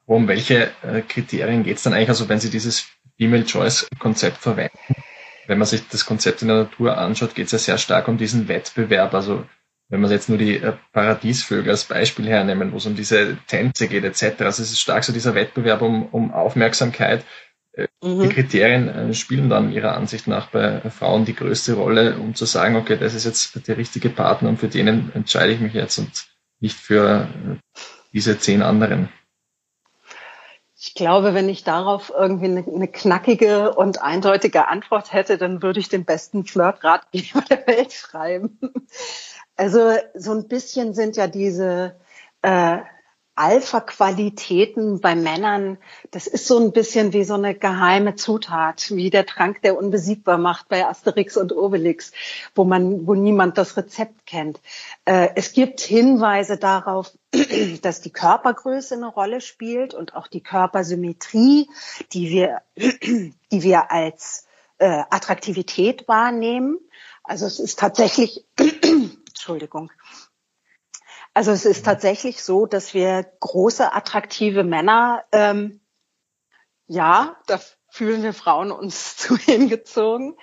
Um 0.06 0.26
welche 0.26 0.72
äh, 0.82 1.02
Kriterien 1.02 1.62
geht 1.62 1.76
es 1.76 1.84
dann 1.84 1.92
eigentlich, 1.92 2.08
also 2.08 2.28
wenn 2.28 2.40
Sie 2.40 2.50
dieses 2.50 2.86
Female 3.16 3.44
Choice 3.44 3.86
Konzept 4.00 4.38
verwenden? 4.38 4.76
Wenn 5.46 5.58
man 5.58 5.66
sich 5.66 5.86
das 5.88 6.06
Konzept 6.06 6.42
in 6.42 6.48
der 6.48 6.58
Natur 6.58 6.98
anschaut, 6.98 7.34
geht 7.34 7.46
es 7.46 7.52
ja 7.52 7.58
sehr 7.58 7.78
stark 7.78 8.08
um 8.08 8.18
diesen 8.18 8.48
Wettbewerb. 8.48 9.14
Also 9.14 9.44
wenn 9.88 10.00
man 10.00 10.10
jetzt 10.10 10.28
nur 10.28 10.38
die 10.38 10.56
äh, 10.56 10.72
Paradiesvögel 10.92 11.70
als 11.70 11.84
Beispiel 11.84 12.26
hernehmen, 12.26 12.72
wo 12.72 12.78
es 12.78 12.86
um 12.86 12.96
diese 12.96 13.36
Tänze 13.46 13.88
geht 13.88 14.04
etc. 14.04 14.40
Also 14.40 14.62
es 14.62 14.72
ist 14.72 14.80
stark 14.80 15.04
so 15.04 15.12
dieser 15.12 15.34
Wettbewerb 15.34 15.82
um, 15.82 16.06
um 16.06 16.32
Aufmerksamkeit. 16.32 17.24
Äh, 17.72 17.86
mhm. 18.02 18.22
Die 18.22 18.28
Kriterien 18.28 19.14
spielen 19.14 19.48
dann 19.48 19.72
ihrer 19.72 19.94
Ansicht 19.96 20.26
nach 20.26 20.48
bei 20.48 20.80
Frauen 20.90 21.24
die 21.24 21.36
größte 21.36 21.74
Rolle, 21.74 22.18
um 22.18 22.34
zu 22.34 22.46
sagen, 22.46 22.76
okay, 22.76 22.96
das 22.98 23.14
ist 23.14 23.24
jetzt 23.24 23.68
der 23.68 23.76
richtige 23.76 24.10
Partner 24.10 24.48
und 24.48 24.58
für 24.58 24.68
den 24.68 25.12
entscheide 25.14 25.52
ich 25.52 25.60
mich 25.60 25.74
jetzt 25.74 25.98
und 25.98 26.26
nicht 26.58 26.76
für 26.76 27.28
diese 28.12 28.38
zehn 28.38 28.62
anderen. 28.62 29.08
Ich 30.86 30.94
glaube, 30.94 31.34
wenn 31.34 31.48
ich 31.48 31.64
darauf 31.64 32.12
irgendwie 32.16 32.44
eine, 32.44 32.64
eine, 32.64 32.86
knackige 32.86 33.74
und 33.74 34.02
eindeutige 34.02 34.68
Antwort 34.68 35.12
hätte, 35.12 35.36
dann 35.36 35.60
würde 35.60 35.80
ich 35.80 35.88
den 35.88 36.04
besten 36.04 36.44
Flirtratgeber 36.44 37.40
der 37.50 37.66
Welt 37.66 37.92
schreiben. 37.92 38.60
Also 39.56 39.94
so 40.14 40.32
ein 40.32 40.46
bisschen 40.46 40.94
sind 40.94 41.16
ja 41.16 41.26
diese 41.26 41.96
äh, 42.42 42.78
Alpha-Qualitäten 43.36 45.00
bei 45.00 45.14
Männern, 45.14 45.76
das 46.10 46.26
ist 46.26 46.46
so 46.46 46.58
ein 46.58 46.72
bisschen 46.72 47.12
wie 47.12 47.24
so 47.24 47.34
eine 47.34 47.54
geheime 47.54 48.14
Zutat, 48.14 48.90
wie 48.90 49.10
der 49.10 49.26
Trank, 49.26 49.60
der 49.62 49.76
unbesiegbar 49.76 50.38
macht 50.38 50.68
bei 50.68 50.86
Asterix 50.86 51.36
und 51.36 51.54
Obelix, 51.54 52.12
wo 52.54 52.64
man, 52.64 53.06
wo 53.06 53.14
niemand 53.14 53.58
das 53.58 53.76
Rezept 53.76 54.26
kennt. 54.26 54.60
Äh, 55.04 55.28
es 55.34 55.52
gibt 55.52 55.80
Hinweise 55.80 56.56
darauf, 56.56 57.12
dass 57.82 58.00
die 58.00 58.12
Körpergröße 58.12 58.94
eine 58.94 59.08
Rolle 59.08 59.42
spielt 59.42 59.92
und 59.92 60.16
auch 60.16 60.28
die 60.28 60.42
Körpersymmetrie, 60.42 61.68
die 62.12 62.30
wir, 62.30 62.62
die 62.76 63.62
wir 63.62 63.92
als 63.92 64.46
äh, 64.78 65.02
Attraktivität 65.10 66.08
wahrnehmen. 66.08 66.78
Also 67.22 67.46
es 67.46 67.60
ist 67.60 67.78
tatsächlich, 67.78 68.44
Entschuldigung, 69.28 69.90
also 71.36 71.50
es 71.50 71.66
ist 71.66 71.84
tatsächlich 71.84 72.42
so, 72.42 72.64
dass 72.64 72.94
wir 72.94 73.26
große, 73.40 73.92
attraktive 73.92 74.64
Männer, 74.64 75.22
ähm, 75.32 75.80
ja, 76.86 77.36
da 77.46 77.60
fühlen 77.90 78.22
wir 78.22 78.32
Frauen 78.32 78.70
uns 78.72 79.16
zu 79.18 79.36
hingezogen. 79.36 80.34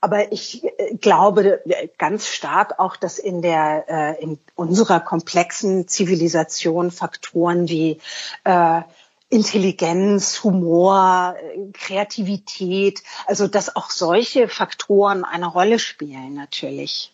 Aber 0.00 0.32
ich 0.32 0.64
äh, 0.64 0.94
glaube 0.94 1.62
ganz 1.98 2.28
stark 2.28 2.78
auch, 2.78 2.96
dass 2.96 3.18
in 3.18 3.42
der 3.42 3.84
äh, 3.88 4.22
in 4.22 4.38
unserer 4.54 5.00
komplexen 5.00 5.86
Zivilisation 5.86 6.92
Faktoren 6.92 7.68
wie 7.68 8.00
äh, 8.44 8.80
Intelligenz, 9.28 10.42
Humor, 10.44 11.36
Kreativität, 11.74 13.02
also 13.26 13.48
dass 13.48 13.76
auch 13.76 13.90
solche 13.90 14.48
Faktoren 14.48 15.24
eine 15.24 15.46
Rolle 15.46 15.78
spielen 15.78 16.32
natürlich. 16.32 17.12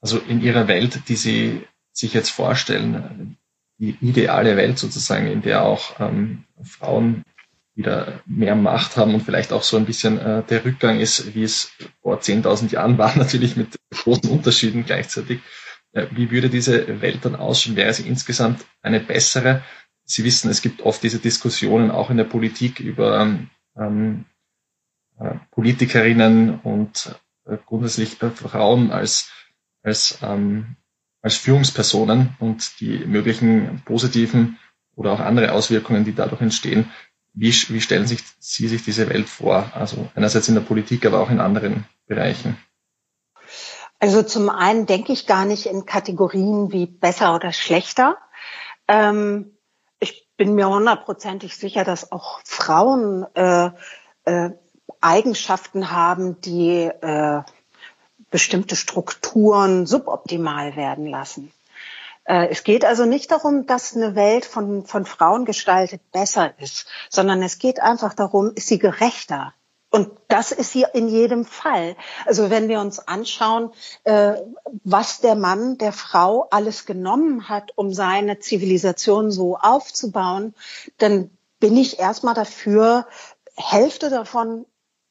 Also 0.00 0.18
in 0.18 0.40
ihrer 0.40 0.68
Welt, 0.68 1.08
die 1.08 1.16
Sie 1.16 1.66
sich 1.92 2.14
jetzt 2.14 2.30
vorstellen, 2.30 3.36
die 3.78 3.96
ideale 4.00 4.56
Welt 4.56 4.78
sozusagen, 4.78 5.26
in 5.26 5.42
der 5.42 5.62
auch 5.62 5.98
ähm, 6.00 6.44
Frauen 6.62 7.24
wieder 7.74 8.20
mehr 8.26 8.56
Macht 8.56 8.96
haben 8.96 9.14
und 9.14 9.22
vielleicht 9.22 9.52
auch 9.52 9.62
so 9.62 9.76
ein 9.76 9.86
bisschen 9.86 10.18
äh, 10.18 10.42
der 10.42 10.64
Rückgang 10.64 10.98
ist, 10.98 11.34
wie 11.36 11.44
es 11.44 11.70
vor 12.02 12.18
10.000 12.20 12.72
Jahren 12.72 12.98
war, 12.98 13.16
natürlich 13.16 13.56
mit 13.56 13.76
großen 13.90 14.30
Unterschieden 14.30 14.84
gleichzeitig. 14.84 15.40
Äh, 15.92 16.06
wie 16.10 16.30
würde 16.30 16.50
diese 16.50 17.00
Welt 17.00 17.24
dann 17.24 17.36
ausschauen? 17.36 17.76
Wäre 17.76 17.94
sie 17.94 18.08
insgesamt 18.08 18.64
eine 18.82 19.00
bessere? 19.00 19.62
Sie 20.04 20.24
wissen, 20.24 20.50
es 20.50 20.62
gibt 20.62 20.82
oft 20.82 21.02
diese 21.02 21.20
Diskussionen 21.20 21.90
auch 21.90 22.10
in 22.10 22.16
der 22.16 22.24
Politik 22.24 22.80
über 22.80 23.38
ähm, 23.76 24.24
äh, 25.20 25.34
Politikerinnen 25.52 26.60
und 26.60 27.14
grundsätzlich 27.66 28.20
äh, 28.22 28.30
Frauen 28.30 28.90
als, 28.90 29.30
als, 29.82 30.18
ähm, 30.22 30.76
als 31.22 31.36
Führungspersonen 31.36 32.36
und 32.38 32.80
die 32.80 32.98
möglichen 32.98 33.82
positiven 33.84 34.58
oder 34.94 35.12
auch 35.12 35.20
andere 35.20 35.52
Auswirkungen, 35.52 36.04
die 36.04 36.14
dadurch 36.14 36.40
entstehen. 36.40 36.90
Wie, 37.32 37.52
wie 37.52 37.80
stellen 37.80 38.06
sich 38.06 38.24
Sie 38.40 38.66
sich 38.68 38.82
diese 38.82 39.08
Welt 39.08 39.28
vor? 39.28 39.70
Also 39.74 40.08
einerseits 40.14 40.48
in 40.48 40.54
der 40.54 40.62
Politik, 40.62 41.06
aber 41.06 41.20
auch 41.20 41.30
in 41.30 41.40
anderen 41.40 41.84
Bereichen. 42.06 42.56
Also 44.00 44.22
zum 44.22 44.48
einen 44.48 44.86
denke 44.86 45.12
ich 45.12 45.26
gar 45.26 45.44
nicht 45.44 45.66
in 45.66 45.84
Kategorien 45.86 46.72
wie 46.72 46.86
besser 46.86 47.34
oder 47.34 47.52
schlechter. 47.52 48.16
Ähm, 48.86 49.56
ich 50.00 50.28
bin 50.36 50.54
mir 50.54 50.68
hundertprozentig 50.68 51.56
sicher, 51.56 51.84
dass 51.84 52.12
auch 52.12 52.40
Frauen 52.44 53.26
äh, 53.34 53.70
äh, 54.24 54.50
Eigenschaften 55.00 55.90
haben, 55.90 56.40
die 56.40 56.84
äh, 56.84 57.42
bestimmte 58.30 58.76
Strukturen 58.76 59.86
suboptimal 59.86 60.76
werden 60.76 61.06
lassen. 61.06 61.52
Äh, 62.24 62.48
es 62.50 62.62
geht 62.62 62.84
also 62.84 63.06
nicht 63.06 63.30
darum, 63.30 63.66
dass 63.66 63.96
eine 63.96 64.14
Welt 64.14 64.44
von, 64.44 64.84
von 64.84 65.06
Frauen 65.06 65.44
gestaltet 65.44 66.02
besser 66.12 66.52
ist, 66.60 66.86
sondern 67.08 67.42
es 67.42 67.58
geht 67.58 67.80
einfach 67.80 68.14
darum, 68.14 68.52
ist 68.54 68.68
sie 68.68 68.78
gerechter? 68.78 69.54
Und 69.90 70.10
das 70.28 70.52
ist 70.52 70.72
hier 70.72 70.94
in 70.94 71.08
jedem 71.08 71.46
Fall. 71.46 71.96
Also 72.26 72.50
wenn 72.50 72.68
wir 72.68 72.80
uns 72.80 72.98
anschauen, 72.98 73.70
äh, 74.04 74.34
was 74.84 75.20
der 75.20 75.34
Mann 75.34 75.78
der 75.78 75.92
Frau 75.92 76.46
alles 76.50 76.84
genommen 76.84 77.48
hat, 77.48 77.72
um 77.76 77.94
seine 77.94 78.38
Zivilisation 78.38 79.30
so 79.30 79.56
aufzubauen, 79.56 80.54
dann 80.98 81.30
bin 81.58 81.76
ich 81.78 81.98
erstmal 81.98 82.34
dafür, 82.34 83.06
Hälfte 83.56 84.10
davon 84.10 84.66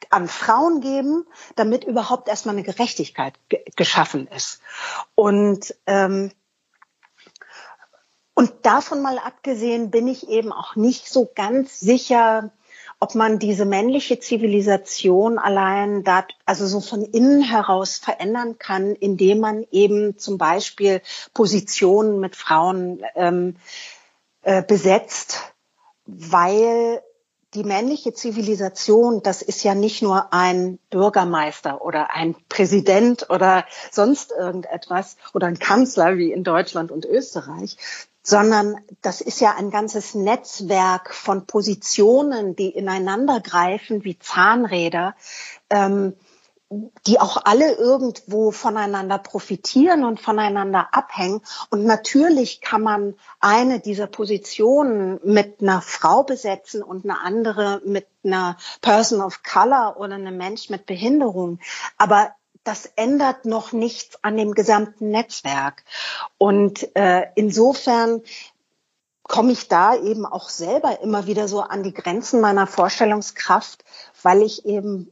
an 0.10 0.28
Frauen 0.28 0.82
geben, 0.82 1.26
damit 1.56 1.84
überhaupt 1.84 2.28
erstmal 2.28 2.56
eine 2.56 2.64
Gerechtigkeit 2.64 3.34
geschaffen 3.76 4.28
ist. 4.28 4.62
Und 5.16 5.76
ähm, 5.86 6.32
und 8.34 8.52
davon 8.68 9.02
mal 9.02 9.18
abgesehen 9.18 9.90
bin 9.90 10.08
ich 10.08 10.30
eben 10.30 10.54
auch 10.54 10.76
nicht 10.76 11.10
so 11.10 11.28
ganz 11.34 11.80
sicher, 11.80 12.52
ob 13.00 13.16
man 13.16 13.40
diese 13.40 13.66
männliche 13.66 14.20
Zivilisation 14.20 15.40
allein 15.40 16.04
da, 16.04 16.26
also 16.46 16.68
so 16.68 16.80
von 16.80 17.04
innen 17.04 17.42
heraus 17.42 17.98
verändern 17.98 18.60
kann, 18.60 18.94
indem 18.94 19.40
man 19.40 19.66
eben 19.72 20.20
zum 20.20 20.38
Beispiel 20.38 21.02
Positionen 21.34 22.20
mit 22.20 22.36
Frauen 22.36 23.04
ähm, 23.16 23.56
äh, 24.44 24.62
besetzt, 24.62 25.54
weil 26.06 27.02
die 27.58 27.64
männliche 27.64 28.14
Zivilisation, 28.14 29.24
das 29.24 29.42
ist 29.42 29.64
ja 29.64 29.74
nicht 29.74 30.04
nur 30.04 30.32
ein 30.32 30.78
Bürgermeister 30.92 31.82
oder 31.82 32.12
ein 32.14 32.36
Präsident 32.50 33.32
oder 33.32 33.66
sonst 33.92 34.32
irgendetwas 34.32 35.18
oder 35.34 35.48
ein 35.48 35.58
Kanzler 35.58 36.18
wie 36.18 36.32
in 36.32 36.44
Deutschland 36.44 36.92
und 36.92 37.04
Österreich, 37.04 37.78
sondern 38.22 38.76
das 39.02 39.22
ist 39.22 39.42
ja 39.42 39.56
ein 39.58 39.72
ganzes 39.72 40.14
Netzwerk 40.14 41.16
von 41.16 41.48
Positionen, 41.48 42.56
die 42.56 42.70
ineinander 42.70 43.40
greifen 43.40 44.04
wie 44.04 44.20
Zahnräder, 44.20 45.16
ähm, 45.72 46.14
die 46.70 47.20
auch 47.20 47.38
alle 47.46 47.76
irgendwo 47.76 48.52
voneinander 48.52 49.18
profitieren 49.18 50.04
und 50.04 50.20
voneinander 50.20 50.90
abhängen. 50.92 51.42
Und 51.70 51.86
natürlich 51.86 52.60
kann 52.60 52.82
man 52.82 53.16
eine 53.40 53.80
dieser 53.80 54.08
Positionen 54.08 55.20
mit 55.24 55.62
einer 55.62 55.82
Frau 55.82 56.24
besetzen 56.24 56.84
und 56.84 57.06
eine 57.06 57.22
andere 57.22 57.82
mit 57.86 58.08
einer 58.24 58.58
Person 58.82 59.22
of 59.22 59.44
Color 59.44 59.96
oder 59.98 60.16
einem 60.16 60.36
Mensch 60.36 60.70
mit 60.70 60.86
Behinderung. 60.86 61.60
Aber 61.98 62.32
das 62.66 62.86
ändert 62.98 63.46
noch 63.46 63.72
nichts 63.72 64.22
an 64.24 64.36
dem 64.36 64.54
gesamten 64.54 65.10
Netzwerk. 65.10 65.86
Und 66.38 66.94
äh, 66.98 67.28
insofern 67.36 68.22
komme 69.24 69.52
ich 69.52 69.68
da 69.68 69.96
eben 69.96 70.26
auch 70.26 70.50
selber 70.50 71.02
immer 71.02 71.28
wieder 71.28 71.48
so 71.48 71.62
an 71.62 71.84
die 71.84 71.94
Grenzen 71.94 72.42
meiner 72.42 72.68
Vorstellungskraft, 72.68 73.84
weil 74.22 74.42
ich 74.42 74.66
eben 74.66 75.12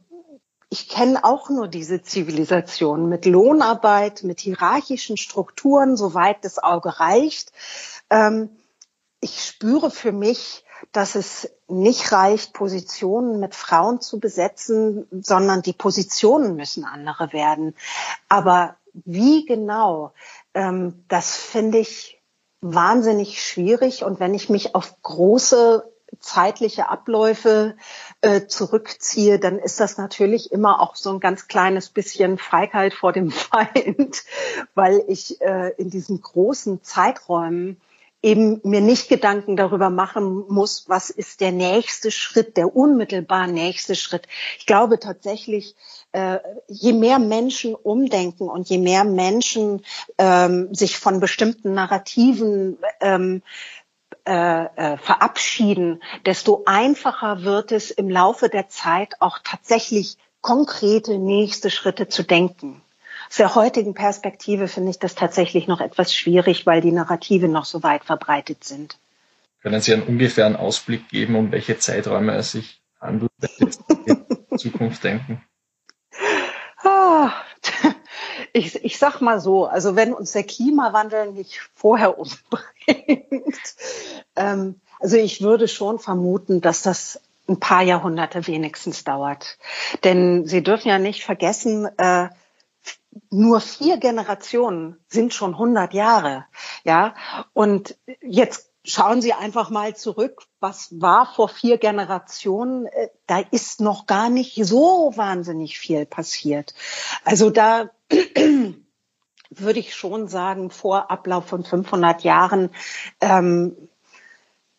ich 0.68 0.88
kenne 0.88 1.24
auch 1.24 1.48
nur 1.48 1.68
diese 1.68 2.02
Zivilisation 2.02 3.08
mit 3.08 3.24
Lohnarbeit, 3.24 4.24
mit 4.24 4.40
hierarchischen 4.40 5.16
Strukturen, 5.16 5.96
soweit 5.96 6.44
das 6.44 6.58
Auge 6.58 6.98
reicht. 6.98 7.52
Ähm, 8.10 8.50
ich 9.20 9.44
spüre 9.44 9.90
für 9.90 10.12
mich, 10.12 10.64
dass 10.92 11.14
es 11.14 11.50
nicht 11.68 12.12
reicht, 12.12 12.52
Positionen 12.52 13.40
mit 13.40 13.54
Frauen 13.54 14.00
zu 14.00 14.20
besetzen, 14.20 15.06
sondern 15.10 15.62
die 15.62 15.72
Positionen 15.72 16.56
müssen 16.56 16.84
andere 16.84 17.32
werden. 17.32 17.74
Aber 18.28 18.76
wie 18.92 19.46
genau, 19.46 20.12
ähm, 20.54 21.04
das 21.08 21.36
finde 21.36 21.78
ich 21.78 22.20
wahnsinnig 22.60 23.42
schwierig. 23.42 24.04
Und 24.04 24.20
wenn 24.20 24.34
ich 24.34 24.48
mich 24.48 24.74
auf 24.74 25.00
große 25.02 25.90
zeitliche 26.20 26.88
Abläufe 26.88 27.76
äh, 28.20 28.46
zurückziehe, 28.46 29.38
dann 29.38 29.58
ist 29.58 29.80
das 29.80 29.98
natürlich 29.98 30.52
immer 30.52 30.80
auch 30.80 30.96
so 30.96 31.10
ein 31.10 31.20
ganz 31.20 31.48
kleines 31.48 31.88
bisschen 31.90 32.38
Feigheit 32.38 32.94
vor 32.94 33.12
dem 33.12 33.30
Feind, 33.32 34.24
weil 34.74 35.02
ich 35.08 35.40
äh, 35.40 35.72
in 35.78 35.90
diesen 35.90 36.20
großen 36.20 36.82
Zeiträumen 36.82 37.80
eben 38.22 38.60
mir 38.64 38.80
nicht 38.80 39.08
Gedanken 39.08 39.56
darüber 39.56 39.88
machen 39.88 40.44
muss, 40.48 40.88
was 40.88 41.10
ist 41.10 41.40
der 41.40 41.52
nächste 41.52 42.10
Schritt, 42.10 42.56
der 42.56 42.74
unmittelbar 42.74 43.46
nächste 43.46 43.94
Schritt. 43.94 44.26
Ich 44.58 44.66
glaube 44.66 44.98
tatsächlich, 44.98 45.76
äh, 46.10 46.38
je 46.66 46.92
mehr 46.92 47.18
Menschen 47.18 47.74
umdenken 47.74 48.48
und 48.48 48.68
je 48.68 48.78
mehr 48.78 49.04
Menschen 49.04 49.82
ähm, 50.18 50.74
sich 50.74 50.98
von 50.98 51.20
bestimmten 51.20 51.74
Narrativen 51.74 52.78
ähm, 53.00 53.42
äh, 54.26 54.64
äh, 54.64 54.96
verabschieden, 54.98 56.02
desto 56.24 56.64
einfacher 56.66 57.44
wird 57.44 57.72
es 57.72 57.90
im 57.90 58.10
Laufe 58.10 58.48
der 58.48 58.68
Zeit 58.68 59.14
auch 59.20 59.38
tatsächlich 59.42 60.18
konkrete 60.40 61.18
nächste 61.18 61.70
Schritte 61.70 62.08
zu 62.08 62.22
denken. 62.22 62.82
Aus 63.28 63.36
der 63.36 63.54
heutigen 63.54 63.94
Perspektive 63.94 64.68
finde 64.68 64.90
ich 64.90 64.98
das 64.98 65.14
tatsächlich 65.14 65.66
noch 65.66 65.80
etwas 65.80 66.14
schwierig, 66.14 66.66
weil 66.66 66.80
die 66.80 66.92
Narrative 66.92 67.48
noch 67.48 67.64
so 67.64 67.82
weit 67.82 68.04
verbreitet 68.04 68.64
sind. 68.64 68.98
Können 69.62 69.80
Sie 69.80 69.92
einen 69.92 70.02
ungefähren 70.02 70.56
Ausblick 70.56 71.08
geben, 71.08 71.34
um 71.34 71.50
welche 71.50 71.78
Zeiträume 71.78 72.34
es 72.34 72.52
sich 72.52 72.80
handelt, 73.00 73.32
wenn 73.38 73.70
Sie 73.70 73.80
in 74.50 74.58
Zukunft 74.58 75.04
denken? 75.04 75.42
Ah, 76.84 77.32
ich, 78.56 78.84
ich 78.84 78.98
sag 78.98 79.20
mal 79.20 79.38
so, 79.38 79.66
also 79.66 79.96
wenn 79.96 80.14
uns 80.14 80.32
der 80.32 80.44
Klimawandel 80.44 81.32
nicht 81.32 81.60
vorher 81.74 82.18
umbringt, 82.18 82.64
ähm, 84.36 84.80
also 84.98 85.16
ich 85.16 85.42
würde 85.42 85.68
schon 85.68 85.98
vermuten, 85.98 86.62
dass 86.62 86.80
das 86.82 87.20
ein 87.48 87.60
paar 87.60 87.82
Jahrhunderte 87.82 88.46
wenigstens 88.46 89.04
dauert. 89.04 89.58
Denn 90.04 90.46
Sie 90.46 90.62
dürfen 90.62 90.88
ja 90.88 90.98
nicht 90.98 91.22
vergessen, 91.22 91.86
äh, 91.98 92.30
nur 93.30 93.60
vier 93.60 93.98
Generationen 93.98 94.98
sind 95.08 95.34
schon 95.34 95.52
100 95.52 95.92
Jahre, 95.92 96.46
ja. 96.84 97.14
Und 97.52 97.96
jetzt 98.22 98.70
schauen 98.86 99.20
Sie 99.20 99.32
einfach 99.32 99.70
mal 99.70 99.94
zurück, 99.96 100.46
was 100.60 100.88
war 101.00 101.32
vor 101.34 101.48
vier 101.48 101.78
Generationen? 101.78 102.86
Äh, 102.86 103.08
da 103.26 103.40
ist 103.50 103.80
noch 103.80 104.06
gar 104.06 104.30
nicht 104.30 104.54
so 104.64 105.12
wahnsinnig 105.16 105.78
viel 105.78 106.06
passiert. 106.06 106.74
Also 107.24 107.50
da 107.50 107.90
würde 109.50 109.78
ich 109.78 109.94
schon 109.94 110.28
sagen, 110.28 110.70
vor 110.70 111.10
Ablauf 111.10 111.46
von 111.46 111.64
500 111.64 112.22
Jahren 112.22 112.70
ähm, 113.20 113.76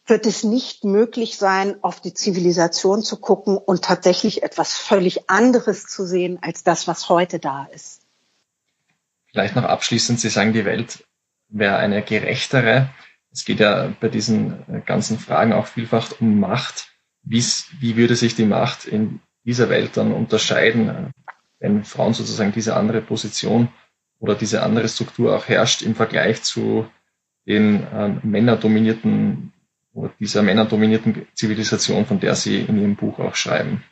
wird 0.06 0.26
es 0.26 0.44
nicht 0.44 0.86
möglich 0.86 1.38
sein, 1.38 1.84
auf 1.84 2.00
die 2.00 2.14
Zivilisation 2.14 3.04
zu 3.04 3.18
gucken 3.18 3.58
und 3.58 3.84
tatsächlich 3.84 4.44
etwas 4.44 4.78
völlig 4.78 5.30
anderes 5.30 5.86
zu 5.86 6.06
sehen 6.06 6.40
als 6.42 6.64
das, 6.64 6.88
was 6.88 7.10
heute 7.10 7.40
da 7.40 7.66
ist. 7.74 8.02
Vielleicht 9.32 9.56
noch 9.56 9.66
abschließend, 9.66 10.20
Sie 10.20 10.30
sagen, 10.30 10.54
die 10.54 10.66
Welt 10.66 11.06
wäre 11.50 11.76
eine 11.76 12.02
gerechtere. 12.02 12.90
Es 13.32 13.46
geht 13.46 13.60
ja 13.60 13.94
bei 14.00 14.10
diesen 14.10 14.64
äh, 14.70 14.82
ganzen 14.82 15.20
Fragen 15.20 15.54
auch 15.54 15.68
vielfach 15.68 16.20
um 16.20 16.40
Macht. 16.40 16.88
Wie's, 17.24 17.68
wie 17.80 17.98
würde 17.98 18.16
sich 18.16 18.36
die 18.36 18.46
Macht 18.46 18.86
in 18.86 19.20
dieser 19.44 19.70
Welt 19.70 19.98
dann 19.98 20.14
unterscheiden, 20.14 20.90
äh, 20.90 21.12
wenn 21.60 21.84
Frauen 21.84 22.14
sozusagen 22.14 22.52
diese 22.52 22.76
andere 22.76 23.02
Position 23.02 23.70
oder 24.20 24.36
diese 24.36 24.64
andere 24.64 24.88
Struktur 24.88 25.36
auch 25.36 25.48
herrscht 25.48 25.82
im 25.82 25.96
Vergleich 25.96 26.44
zu 26.44 26.88
den 27.46 27.84
äh, 27.88 28.10
männerdominierten 28.24 29.54
oder 29.94 30.12
dieser 30.20 30.44
männerdominierten 30.44 31.28
Zivilisation, 31.34 32.06
von 32.06 32.20
der 32.20 32.36
Sie 32.36 32.60
in 32.60 32.80
Ihrem 32.80 32.96
Buch 32.96 33.20
auch 33.20 33.36
schreiben? 33.36 33.84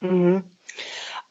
Mhm. 0.00 0.44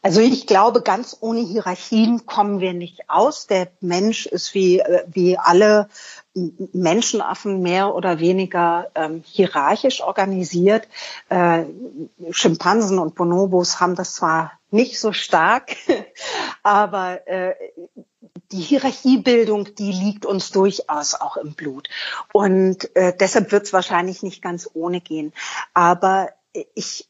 Also 0.01 0.21
ich 0.21 0.45
glaube, 0.45 0.83
ganz 0.83 1.17
ohne 1.19 1.39
Hierarchien 1.39 2.27
kommen 2.27 2.59
wir 2.59 2.73
nicht 2.73 3.09
aus. 3.09 3.47
Der 3.47 3.71
Mensch 3.81 4.27
ist 4.27 4.53
wie, 4.53 4.79
äh, 4.79 5.03
wie 5.07 5.37
alle 5.37 5.89
Menschenaffen 6.35 7.61
mehr 7.61 7.95
oder 7.95 8.19
weniger 8.19 8.91
ähm, 8.93 9.23
hierarchisch 9.25 10.01
organisiert. 10.01 10.87
Äh, 11.29 11.63
Schimpansen 12.31 12.99
und 12.99 13.15
Bonobos 13.15 13.79
haben 13.79 13.95
das 13.95 14.15
zwar 14.15 14.51
nicht 14.69 14.99
so 14.99 15.13
stark, 15.13 15.77
aber 16.63 17.25
äh, 17.27 17.55
die 18.51 18.59
Hierarchiebildung, 18.59 19.73
die 19.75 19.93
liegt 19.93 20.25
uns 20.25 20.51
durchaus 20.51 21.13
auch 21.15 21.37
im 21.37 21.53
Blut. 21.53 21.87
Und 22.33 22.93
äh, 22.95 23.15
deshalb 23.17 23.51
wird 23.51 23.63
es 23.63 23.73
wahrscheinlich 23.73 24.21
nicht 24.21 24.41
ganz 24.41 24.69
ohne 24.73 25.01
gehen. 25.01 25.33
Aber 25.73 26.29
ich, 26.73 27.09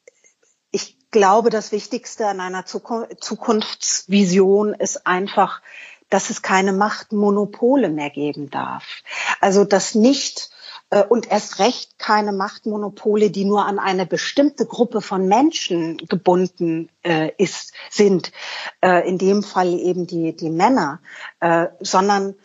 ich 0.72 0.98
glaube, 1.10 1.50
das 1.50 1.72
Wichtigste 1.72 2.28
an 2.28 2.40
einer 2.40 2.66
Zukunftsvision 2.66 4.76
ist 4.76 5.08
einfach, 5.08 5.62
dass 6.10 6.30
es 6.30 6.42
keine 6.42 6.74
Machtmonopole 6.74 7.90
mehr 7.90 8.10
geben 8.10 8.50
darf. 8.50 9.04
Also 9.42 9.64
dass 9.64 9.96
nicht 9.96 10.50
äh, 10.90 11.04
und 11.04 11.32
erst 11.32 11.60
recht 11.60 11.98
keine 11.98 12.32
Machtmonopole, 12.32 13.32
die 13.32 13.46
nur 13.46 13.66
an 13.66 13.80
eine 13.80 14.06
bestimmte 14.06 14.66
Gruppe 14.66 15.02
von 15.02 15.28
Menschen 15.28 15.98
gebunden 15.98 16.90
äh, 17.04 17.32
ist, 17.38 17.74
sind. 17.90 18.32
Äh, 18.82 19.08
in 19.08 19.18
dem 19.18 19.44
Fall 19.44 19.74
eben 19.74 20.08
die, 20.08 20.36
die 20.36 20.50
Männer, 20.50 21.02
äh, 21.40 21.68
sondern 21.80 22.36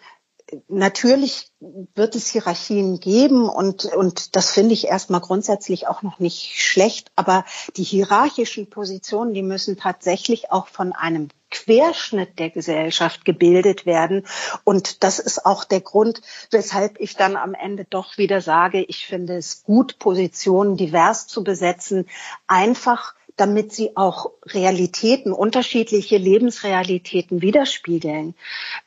natürlich 0.69 1.53
wird 1.61 2.17
es 2.17 2.29
Hierarchien 2.29 2.99
geben 2.99 3.49
und, 3.49 3.85
und 3.85 4.35
das 4.37 4.51
finde 4.51 4.75
ich 4.75 4.89
erstmal 4.89 5.21
grundsätzlich 5.21 5.87
auch 5.87 6.03
noch 6.03 6.19
nicht 6.19 6.61
schlecht, 6.61 7.13
aber 7.17 7.45
die 7.77 7.85
hierarchischen 7.85 8.69
Positionen, 8.69 9.35
die 9.35 9.43
müssen 9.43 9.77
tatsächlich 9.77 10.51
auch 10.51 10.67
von 10.67 10.93
einem 10.93 11.29
Querschnitt 11.51 12.38
der 12.38 12.51
Gesellschaft 12.51 13.24
gebildet 13.24 13.86
werden. 13.86 14.26
Und 14.64 15.03
das 15.03 15.18
ist 15.18 15.44
auch 15.46 15.64
der 15.64 15.80
Grund, 15.80 16.22
weshalb 16.51 17.01
ich 17.01 17.16
dann 17.16 17.36
am 17.36 17.55
Ende 17.55 17.84
doch 17.88 18.18
wieder 18.18 18.40
sage, 18.40 18.82
ich 18.82 19.07
finde 19.07 19.36
es 19.36 19.64
gut, 19.64 19.98
Positionen 19.98 20.76
divers 20.76 21.26
zu 21.26 21.44
besetzen, 21.44 22.09
einfach 22.46 23.14
damit 23.36 23.72
sie 23.72 23.96
auch 23.96 24.32
Realitäten, 24.44 25.32
unterschiedliche 25.32 26.18
Lebensrealitäten 26.18 27.40
widerspiegeln. 27.40 28.34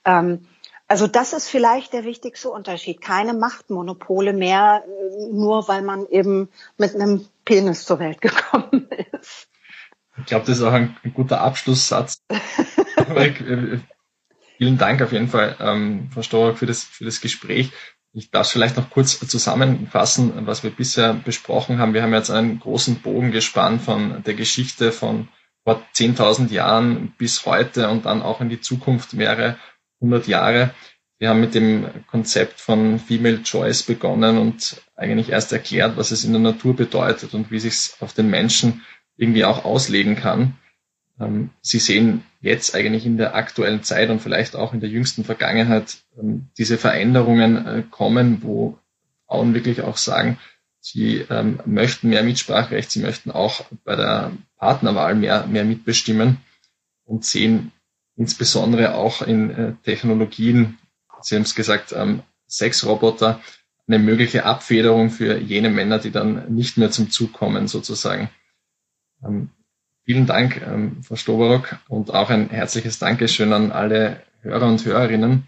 Ähm, 0.05 0.45
also 0.87 1.07
das 1.07 1.33
ist 1.33 1.49
vielleicht 1.49 1.93
der 1.93 2.03
wichtigste 2.03 2.49
Unterschied. 2.49 3.01
Keine 3.01 3.33
Machtmonopole 3.33 4.31
mehr, 4.31 4.83
nur 5.31 5.67
weil 5.67 5.81
man 5.81 6.07
eben 6.07 6.49
mit 6.77 6.93
einem 6.93 7.27
Penis 7.45 7.85
zur 7.85 7.99
Welt 7.99 8.21
gekommen 8.21 8.87
ist. 9.11 9.47
Ich 10.17 10.25
glaube, 10.25 10.45
das 10.45 10.57
ist 10.57 10.63
auch 10.63 10.73
ein, 10.73 10.95
ein 11.03 11.13
guter 11.13 11.41
Abschlusssatz. 11.41 12.21
Äh, 12.95 13.79
vielen 14.57 14.77
Dank 14.77 15.01
auf 15.01 15.11
jeden 15.11 15.27
Fall, 15.27 15.57
ähm, 15.59 16.09
Frau 16.11 16.21
Storak, 16.21 16.57
für 16.57 16.65
das, 16.65 16.83
für 16.83 17.03
das 17.03 17.19
Gespräch. 17.19 17.71
Ich 18.13 18.31
darf 18.31 18.49
vielleicht 18.49 18.77
noch 18.77 18.89
kurz 18.89 19.19
zusammenfassen, 19.19 20.47
was 20.47 20.63
wir 20.63 20.69
bisher 20.71 21.13
besprochen 21.13 21.79
haben. 21.79 21.93
Wir 21.93 22.01
haben 22.01 22.13
jetzt 22.13 22.31
einen 22.31 22.59
großen 22.59 23.01
Bogen 23.01 23.31
gespannt 23.31 23.81
von 23.81 24.23
der 24.23 24.35
Geschichte 24.35 24.91
von 24.91 25.27
vor 25.63 25.81
10.000 25.95 26.51
Jahren 26.51 27.13
bis 27.17 27.45
heute 27.45 27.89
und 27.89 28.05
dann 28.05 28.21
auch 28.21 28.41
in 28.41 28.49
die 28.49 28.61
Zukunft 28.61 29.13
mehrere 29.13 29.57
100 30.01 30.27
Jahre. 30.27 30.73
Wir 31.17 31.29
haben 31.29 31.39
mit 31.39 31.55
dem 31.55 31.87
Konzept 32.07 32.59
von 32.59 32.99
Female 32.99 33.43
Choice 33.43 33.83
begonnen 33.83 34.37
und 34.37 34.81
eigentlich 34.95 35.29
erst 35.29 35.53
erklärt, 35.53 35.97
was 35.97 36.11
es 36.11 36.23
in 36.23 36.33
der 36.33 36.41
Natur 36.41 36.75
bedeutet 36.75 37.33
und 37.33 37.49
wie 37.49 37.59
sich 37.59 37.73
es 37.73 37.97
auf 37.99 38.13
den 38.13 38.29
Menschen 38.29 38.83
irgendwie 39.17 39.45
auch 39.45 39.65
auslegen 39.65 40.15
kann. 40.15 40.55
Ähm, 41.19 41.49
Sie 41.61 41.79
sehen 41.79 42.23
jetzt 42.41 42.75
eigentlich 42.75 43.05
in 43.05 43.17
der 43.17 43.35
aktuellen 43.35 43.83
Zeit 43.83 44.09
und 44.09 44.21
vielleicht 44.21 44.55
auch 44.55 44.73
in 44.73 44.79
der 44.79 44.89
jüngsten 44.89 45.23
Vergangenheit 45.23 45.97
ähm, 46.19 46.49
diese 46.57 46.77
Veränderungen 46.77 47.65
äh, 47.65 47.83
kommen, 47.89 48.43
wo 48.43 48.77
Frauen 49.27 49.53
wirklich 49.53 49.81
auch 49.81 49.97
sagen, 49.97 50.37
sie 50.79 51.25
ähm, 51.29 51.59
möchten 51.65 52.09
mehr 52.09 52.23
Mitspracherecht, 52.23 52.91
sie 52.91 52.99
möchten 52.99 53.31
auch 53.31 53.65
bei 53.85 53.95
der 53.95 54.31
Partnerwahl 54.57 55.15
mehr, 55.15 55.47
mehr 55.47 55.63
mitbestimmen 55.63 56.37
und 57.05 57.25
sehen 57.25 57.71
insbesondere 58.15 58.95
auch 58.95 59.21
in 59.21 59.49
äh, 59.51 59.73
Technologien, 59.83 60.77
Sie 61.21 61.35
haben 61.35 61.43
es 61.43 61.55
gesagt, 61.55 61.93
ähm, 61.93 62.21
Sexroboter, 62.49 63.39
eine 63.87 63.97
mögliche 63.97 64.45
Abfederung 64.45 65.09
für 65.09 65.37
jene 65.37 65.69
Männer, 65.69 65.99
die 65.99 66.11
dann 66.11 66.53
nicht 66.53 66.77
mehr 66.77 66.91
zum 66.91 67.09
Zug 67.09 67.33
kommen, 67.33 67.67
sozusagen. 67.67 68.29
Ähm, 69.25 69.49
vielen 70.05 70.25
Dank, 70.25 70.61
ähm, 70.65 71.03
Frau 71.03 71.15
Stoberock, 71.15 71.77
und 71.87 72.13
auch 72.13 72.29
ein 72.29 72.49
herzliches 72.49 72.99
Dankeschön 72.99 73.53
an 73.53 73.71
alle 73.71 74.21
Hörer 74.41 74.67
und 74.67 74.83
Hörerinnen. 74.85 75.47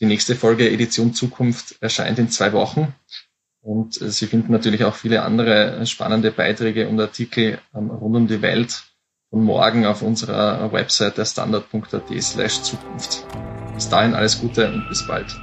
Die 0.00 0.06
nächste 0.06 0.34
Folge 0.34 0.70
Edition 0.70 1.14
Zukunft 1.14 1.76
erscheint 1.80 2.18
in 2.18 2.28
zwei 2.28 2.52
Wochen. 2.52 2.94
Und 3.60 4.00
äh, 4.02 4.10
Sie 4.10 4.26
finden 4.26 4.52
natürlich 4.52 4.84
auch 4.84 4.94
viele 4.94 5.22
andere 5.22 5.86
spannende 5.86 6.30
Beiträge 6.30 6.88
und 6.88 7.00
Artikel 7.00 7.58
ähm, 7.74 7.90
rund 7.90 8.16
um 8.16 8.26
die 8.26 8.42
Welt 8.42 8.84
von 9.30 9.42
morgen 9.42 9.86
auf 9.86 10.02
unserer 10.02 10.70
Website 10.72 11.16
der 11.16 11.24
standard.at 11.24 12.22
slash 12.22 12.62
Zukunft. 12.62 13.26
Bis 13.74 13.88
dahin 13.88 14.14
alles 14.14 14.40
Gute 14.40 14.70
und 14.72 14.88
bis 14.88 15.06
bald. 15.06 15.34